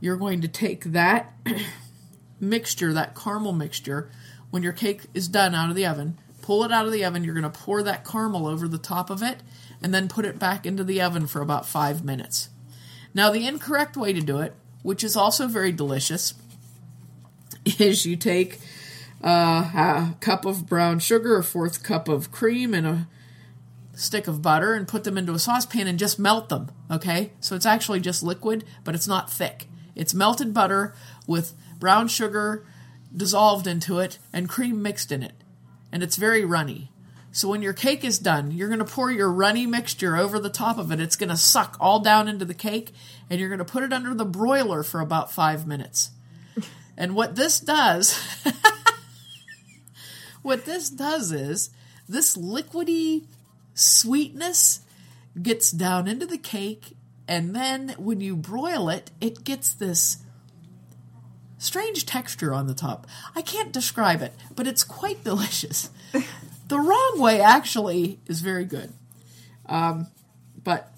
you're 0.00 0.16
going 0.16 0.40
to 0.40 0.48
take 0.48 0.84
that 0.84 1.34
mixture, 2.40 2.92
that 2.92 3.14
caramel 3.14 3.52
mixture, 3.52 4.10
when 4.52 4.62
your 4.62 4.74
cake 4.74 5.06
is 5.14 5.28
done 5.28 5.54
out 5.54 5.70
of 5.70 5.76
the 5.76 5.86
oven, 5.86 6.18
pull 6.42 6.62
it 6.62 6.70
out 6.70 6.84
of 6.84 6.92
the 6.92 7.04
oven. 7.06 7.24
You're 7.24 7.32
going 7.32 7.50
to 7.50 7.58
pour 7.58 7.82
that 7.82 8.04
caramel 8.04 8.46
over 8.46 8.68
the 8.68 8.76
top 8.76 9.08
of 9.08 9.22
it 9.22 9.38
and 9.82 9.94
then 9.94 10.08
put 10.08 10.26
it 10.26 10.38
back 10.38 10.66
into 10.66 10.84
the 10.84 11.00
oven 11.00 11.26
for 11.26 11.40
about 11.40 11.66
five 11.66 12.04
minutes. 12.04 12.50
Now, 13.14 13.30
the 13.30 13.46
incorrect 13.46 13.96
way 13.96 14.12
to 14.12 14.20
do 14.20 14.40
it, 14.40 14.54
which 14.82 15.02
is 15.02 15.16
also 15.16 15.48
very 15.48 15.72
delicious, 15.72 16.34
is 17.78 18.04
you 18.04 18.14
take 18.14 18.60
uh, 19.24 19.70
a 19.74 20.14
cup 20.20 20.44
of 20.44 20.68
brown 20.68 20.98
sugar, 20.98 21.38
a 21.38 21.42
fourth 21.42 21.82
cup 21.82 22.06
of 22.06 22.30
cream, 22.30 22.74
and 22.74 22.86
a 22.86 23.08
stick 23.94 24.26
of 24.26 24.42
butter 24.42 24.74
and 24.74 24.86
put 24.86 25.04
them 25.04 25.16
into 25.16 25.32
a 25.32 25.38
saucepan 25.38 25.86
and 25.86 25.98
just 25.98 26.18
melt 26.18 26.50
them, 26.50 26.70
okay? 26.90 27.32
So 27.40 27.56
it's 27.56 27.66
actually 27.66 28.00
just 28.00 28.22
liquid, 28.22 28.64
but 28.84 28.94
it's 28.94 29.08
not 29.08 29.30
thick. 29.30 29.66
It's 29.94 30.12
melted 30.12 30.52
butter 30.52 30.94
with 31.26 31.54
brown 31.78 32.08
sugar 32.08 32.66
dissolved 33.14 33.66
into 33.66 33.98
it 33.98 34.18
and 34.32 34.48
cream 34.48 34.82
mixed 34.82 35.12
in 35.12 35.22
it. 35.22 35.34
And 35.90 36.02
it's 36.02 36.16
very 36.16 36.44
runny. 36.44 36.90
So 37.34 37.48
when 37.48 37.62
your 37.62 37.72
cake 37.72 38.04
is 38.04 38.18
done, 38.18 38.50
you're 38.50 38.68
going 38.68 38.78
to 38.78 38.84
pour 38.84 39.10
your 39.10 39.32
runny 39.32 39.66
mixture 39.66 40.16
over 40.16 40.38
the 40.38 40.50
top 40.50 40.76
of 40.76 40.92
it. 40.92 41.00
It's 41.00 41.16
going 41.16 41.30
to 41.30 41.36
suck 41.36 41.78
all 41.80 42.00
down 42.00 42.28
into 42.28 42.44
the 42.44 42.52
cake, 42.52 42.92
and 43.30 43.40
you're 43.40 43.48
going 43.48 43.58
to 43.58 43.64
put 43.64 43.82
it 43.82 43.92
under 43.92 44.14
the 44.14 44.26
broiler 44.26 44.82
for 44.82 45.00
about 45.00 45.32
five 45.32 45.66
minutes. 45.66 46.10
And 46.94 47.14
what 47.14 47.34
this 47.34 47.58
does, 47.58 48.18
what 50.42 50.66
this 50.66 50.90
does 50.90 51.32
is 51.32 51.70
this 52.06 52.36
liquidy 52.36 53.24
sweetness 53.74 54.80
gets 55.40 55.70
down 55.70 56.06
into 56.06 56.26
the 56.26 56.36
cake, 56.36 56.96
and 57.26 57.56
then 57.56 57.94
when 57.96 58.20
you 58.20 58.36
broil 58.36 58.90
it, 58.90 59.10
it 59.22 59.42
gets 59.42 59.72
this 59.72 60.18
strange 61.62 62.06
texture 62.06 62.52
on 62.52 62.66
the 62.66 62.74
top. 62.74 63.06
I 63.34 63.42
can't 63.42 63.72
describe 63.72 64.22
it, 64.22 64.32
but 64.54 64.66
it's 64.66 64.84
quite 64.84 65.24
delicious. 65.24 65.90
the 66.68 66.78
wrong 66.78 67.14
way 67.16 67.40
actually 67.40 68.18
is 68.26 68.40
very 68.40 68.64
good. 68.64 68.92
Um, 69.66 70.08
but 70.62 70.92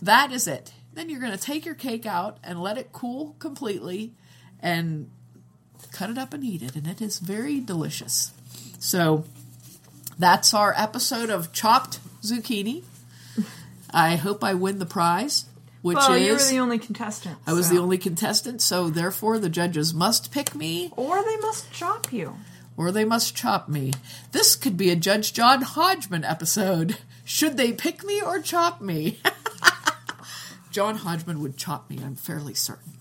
that 0.00 0.32
is 0.32 0.46
it. 0.46 0.72
Then 0.94 1.08
you're 1.08 1.20
going 1.20 1.32
to 1.32 1.38
take 1.38 1.64
your 1.64 1.74
cake 1.74 2.06
out 2.06 2.38
and 2.44 2.60
let 2.60 2.76
it 2.76 2.92
cool 2.92 3.34
completely 3.38 4.12
and 4.60 5.10
cut 5.90 6.10
it 6.10 6.18
up 6.18 6.34
and 6.34 6.44
eat 6.44 6.62
it. 6.62 6.76
And 6.76 6.86
it 6.86 7.00
is 7.00 7.18
very 7.18 7.60
delicious. 7.60 8.32
So 8.78 9.24
that's 10.18 10.52
our 10.52 10.74
episode 10.76 11.30
of 11.30 11.52
chopped 11.52 12.00
zucchini. 12.22 12.84
I 13.90 14.16
hope 14.16 14.44
I 14.44 14.54
win 14.54 14.78
the 14.78 14.86
prize, 14.86 15.46
which 15.82 15.96
well, 15.96 16.12
is 16.14 16.26
you 16.26 16.32
were 16.32 16.38
the 16.38 16.58
only 16.62 16.78
contestant. 16.78 17.38
I 17.46 17.52
was 17.52 17.66
so- 17.66 17.74
the 17.74 17.80
only 17.80 17.98
contestant, 17.98 18.62
so 18.62 18.88
therefore 18.88 19.38
the 19.38 19.48
judges 19.50 19.92
must 19.92 20.30
pick 20.32 20.54
me 20.54 20.90
Or 20.96 21.22
they 21.24 21.36
must 21.38 21.70
chop 21.72 22.12
you. 22.12 22.36
or 22.76 22.90
they 22.92 23.04
must 23.04 23.34
chop 23.36 23.68
me. 23.68 23.92
This 24.32 24.56
could 24.56 24.76
be 24.76 24.90
a 24.90 24.96
Judge 24.96 25.32
John 25.32 25.62
Hodgman 25.62 26.24
episode. 26.24 26.96
Should 27.24 27.56
they 27.56 27.72
pick 27.72 28.02
me 28.04 28.22
or 28.22 28.40
chop 28.40 28.80
me? 28.80 29.20
John 30.70 30.96
Hodgman 30.96 31.40
would 31.40 31.56
chop 31.58 31.90
me, 31.90 31.98
I'm 32.02 32.14
fairly 32.16 32.54
certain. 32.54 32.92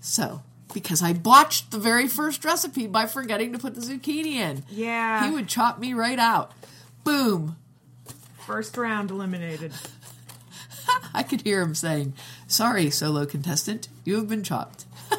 So, 0.00 0.42
because 0.74 1.02
I 1.02 1.12
botched 1.12 1.70
the 1.70 1.78
very 1.78 2.08
first 2.08 2.44
recipe 2.44 2.86
by 2.86 3.06
forgetting 3.06 3.52
to 3.52 3.58
put 3.58 3.74
the 3.74 3.80
zucchini 3.80 4.34
in. 4.34 4.64
Yeah. 4.68 5.24
He 5.26 5.32
would 5.32 5.48
chop 5.48 5.78
me 5.78 5.94
right 5.94 6.18
out. 6.18 6.52
Boom. 7.04 7.56
First 8.46 8.76
round 8.76 9.10
eliminated. 9.10 9.72
I 11.14 11.22
could 11.22 11.42
hear 11.42 11.60
him 11.62 11.74
saying, 11.74 12.14
Sorry, 12.46 12.90
solo 12.90 13.26
contestant, 13.26 13.88
you 14.04 14.16
have 14.16 14.28
been 14.28 14.42
chopped. 14.42 14.84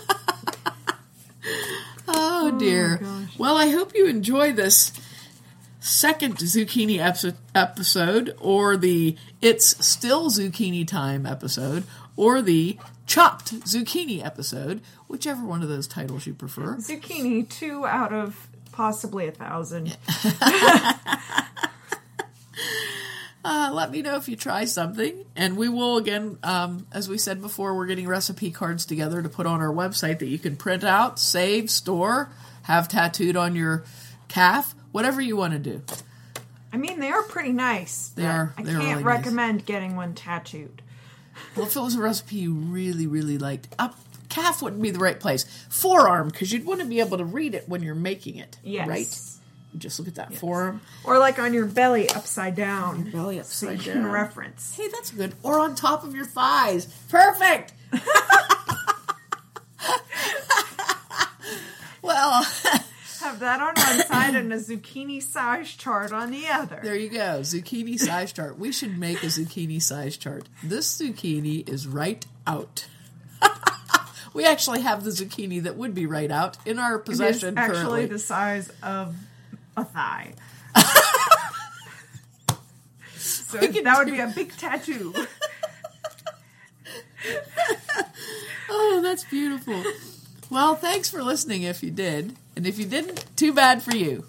oh, 2.07 2.51
oh 2.53 2.59
dear. 2.59 2.97
gosh. 2.97 3.37
well, 3.37 3.57
I 3.57 3.69
hope 3.69 3.95
you 3.95 4.07
enjoy 4.07 4.53
this 4.53 4.91
second 5.79 6.37
zucchini 6.37 6.99
epi- 6.99 7.37
episode, 7.55 8.35
or 8.39 8.77
the 8.77 9.15
It's 9.41 9.85
Still 9.85 10.29
Zucchini 10.29 10.87
Time 10.87 11.25
episode, 11.25 11.83
or 12.15 12.41
the 12.41 12.77
Chopped 13.05 13.53
Zucchini 13.61 14.23
episode, 14.23 14.81
whichever 15.07 15.45
one 15.45 15.63
of 15.63 15.69
those 15.69 15.87
titles 15.87 16.27
you 16.27 16.33
prefer. 16.33 16.75
Zucchini, 16.75 17.47
two 17.47 17.85
out 17.85 18.11
of 18.11 18.47
possibly 18.73 19.27
a 19.27 19.31
thousand. 19.31 19.97
Uh, 23.49 23.71
let 23.71 23.91
me 23.91 24.01
know 24.01 24.17
if 24.17 24.27
you 24.27 24.35
try 24.35 24.65
something, 24.65 25.23
and 25.33 25.55
we 25.55 25.69
will 25.69 25.95
again, 25.95 26.37
um, 26.43 26.85
as 26.91 27.07
we 27.07 27.17
said 27.17 27.41
before, 27.41 27.77
we're 27.77 27.85
getting 27.85 28.05
recipe 28.05 28.51
cards 28.51 28.85
together 28.85 29.21
to 29.21 29.29
put 29.29 29.45
on 29.45 29.61
our 29.61 29.73
website 29.73 30.19
that 30.19 30.25
you 30.25 30.37
can 30.37 30.57
print 30.57 30.83
out, 30.83 31.17
save, 31.17 31.71
store, 31.71 32.29
have 32.63 32.89
tattooed 32.89 33.37
on 33.37 33.55
your 33.55 33.85
calf, 34.27 34.75
whatever 34.91 35.21
you 35.21 35.37
want 35.37 35.53
to 35.53 35.59
do. 35.59 35.81
I 36.73 36.77
mean, 36.77 36.99
they 36.99 37.09
are 37.09 37.23
pretty 37.23 37.53
nice. 37.53 38.09
They 38.09 38.25
are. 38.25 38.53
I 38.57 38.63
can't 38.63 38.79
really 38.79 38.95
nice. 38.95 39.03
recommend 39.03 39.65
getting 39.65 39.95
one 39.95 40.13
tattooed. 40.13 40.81
Well, 41.55 41.67
if 41.67 41.75
it 41.77 41.79
was 41.79 41.95
a 41.95 42.01
recipe 42.01 42.35
you 42.35 42.53
really, 42.53 43.07
really 43.07 43.37
liked, 43.37 43.73
up 43.79 43.97
calf 44.27 44.61
wouldn't 44.61 44.81
be 44.81 44.91
the 44.91 44.99
right 44.99 45.21
place. 45.21 45.45
Forearm, 45.69 46.27
because 46.27 46.51
you'd 46.51 46.65
want 46.65 46.81
to 46.81 46.85
be 46.85 46.99
able 46.99 47.17
to 47.17 47.23
read 47.23 47.55
it 47.55 47.69
when 47.69 47.81
you're 47.81 47.95
making 47.95 48.35
it. 48.35 48.57
Yes. 48.61 48.87
Right? 48.89 49.36
You 49.73 49.79
just 49.79 49.99
look 49.99 50.07
at 50.07 50.15
that 50.15 50.33
forearm. 50.33 50.81
Or 51.03 51.19
like 51.19 51.37
on 51.39 51.53
your 51.53 51.65
belly 51.65 52.09
upside 52.09 52.55
down. 52.55 53.11
Belly 53.11 53.41
So 53.43 53.67
you 53.67 53.73
upside 53.73 53.79
can 53.93 54.03
down. 54.03 54.11
reference. 54.11 54.75
Hey, 54.75 54.87
that's 54.87 55.11
good. 55.11 55.33
Or 55.43 55.59
on 55.59 55.75
top 55.75 56.03
of 56.03 56.15
your 56.15 56.25
thighs. 56.25 56.85
Perfect. 57.09 57.73
well, 62.01 62.43
Have 63.21 63.39
that 63.39 63.59
on 63.59 63.73
one 63.75 64.05
side 64.07 64.35
and 64.35 64.53
a 64.53 64.57
zucchini 64.57 65.21
size 65.21 65.69
chart 65.71 66.13
on 66.13 66.31
the 66.31 66.45
other. 66.47 66.79
there 66.83 66.95
you 66.95 67.09
go. 67.09 67.39
Zucchini 67.41 67.99
size 67.99 68.31
chart. 68.31 68.57
We 68.57 68.71
should 68.71 68.97
make 68.97 69.21
a 69.23 69.25
zucchini 69.25 69.81
size 69.81 70.15
chart. 70.17 70.47
This 70.63 70.97
zucchini 71.01 71.67
is 71.67 71.87
right 71.87 72.25
out. 72.45 72.85
we 74.33 74.45
actually 74.45 74.81
have 74.81 75.03
the 75.03 75.09
zucchini 75.09 75.61
that 75.63 75.75
would 75.75 75.93
be 75.93 76.05
right 76.05 76.31
out 76.31 76.57
in 76.65 76.79
our 76.79 76.95
It 76.95 77.01
is 77.01 77.05
possession 77.09 77.57
actually 77.57 77.75
currently. 77.75 78.05
the 78.05 78.19
size 78.19 78.71
of 78.81 79.13
a 79.77 79.85
thigh. 79.85 80.33
so 83.15 83.57
that 83.59 83.95
would 83.97 84.11
be 84.11 84.19
a 84.19 84.27
big 84.27 84.55
tattoo. 84.57 85.13
Oh, 88.69 88.99
that's 89.01 89.23
beautiful. 89.23 89.81
Well, 90.49 90.75
thanks 90.75 91.09
for 91.09 91.23
listening 91.23 91.63
if 91.63 91.81
you 91.81 91.91
did. 91.91 92.35
And 92.55 92.67
if 92.67 92.77
you 92.77 92.85
didn't, 92.85 93.25
too 93.35 93.53
bad 93.53 93.81
for 93.81 93.95
you. 93.95 94.25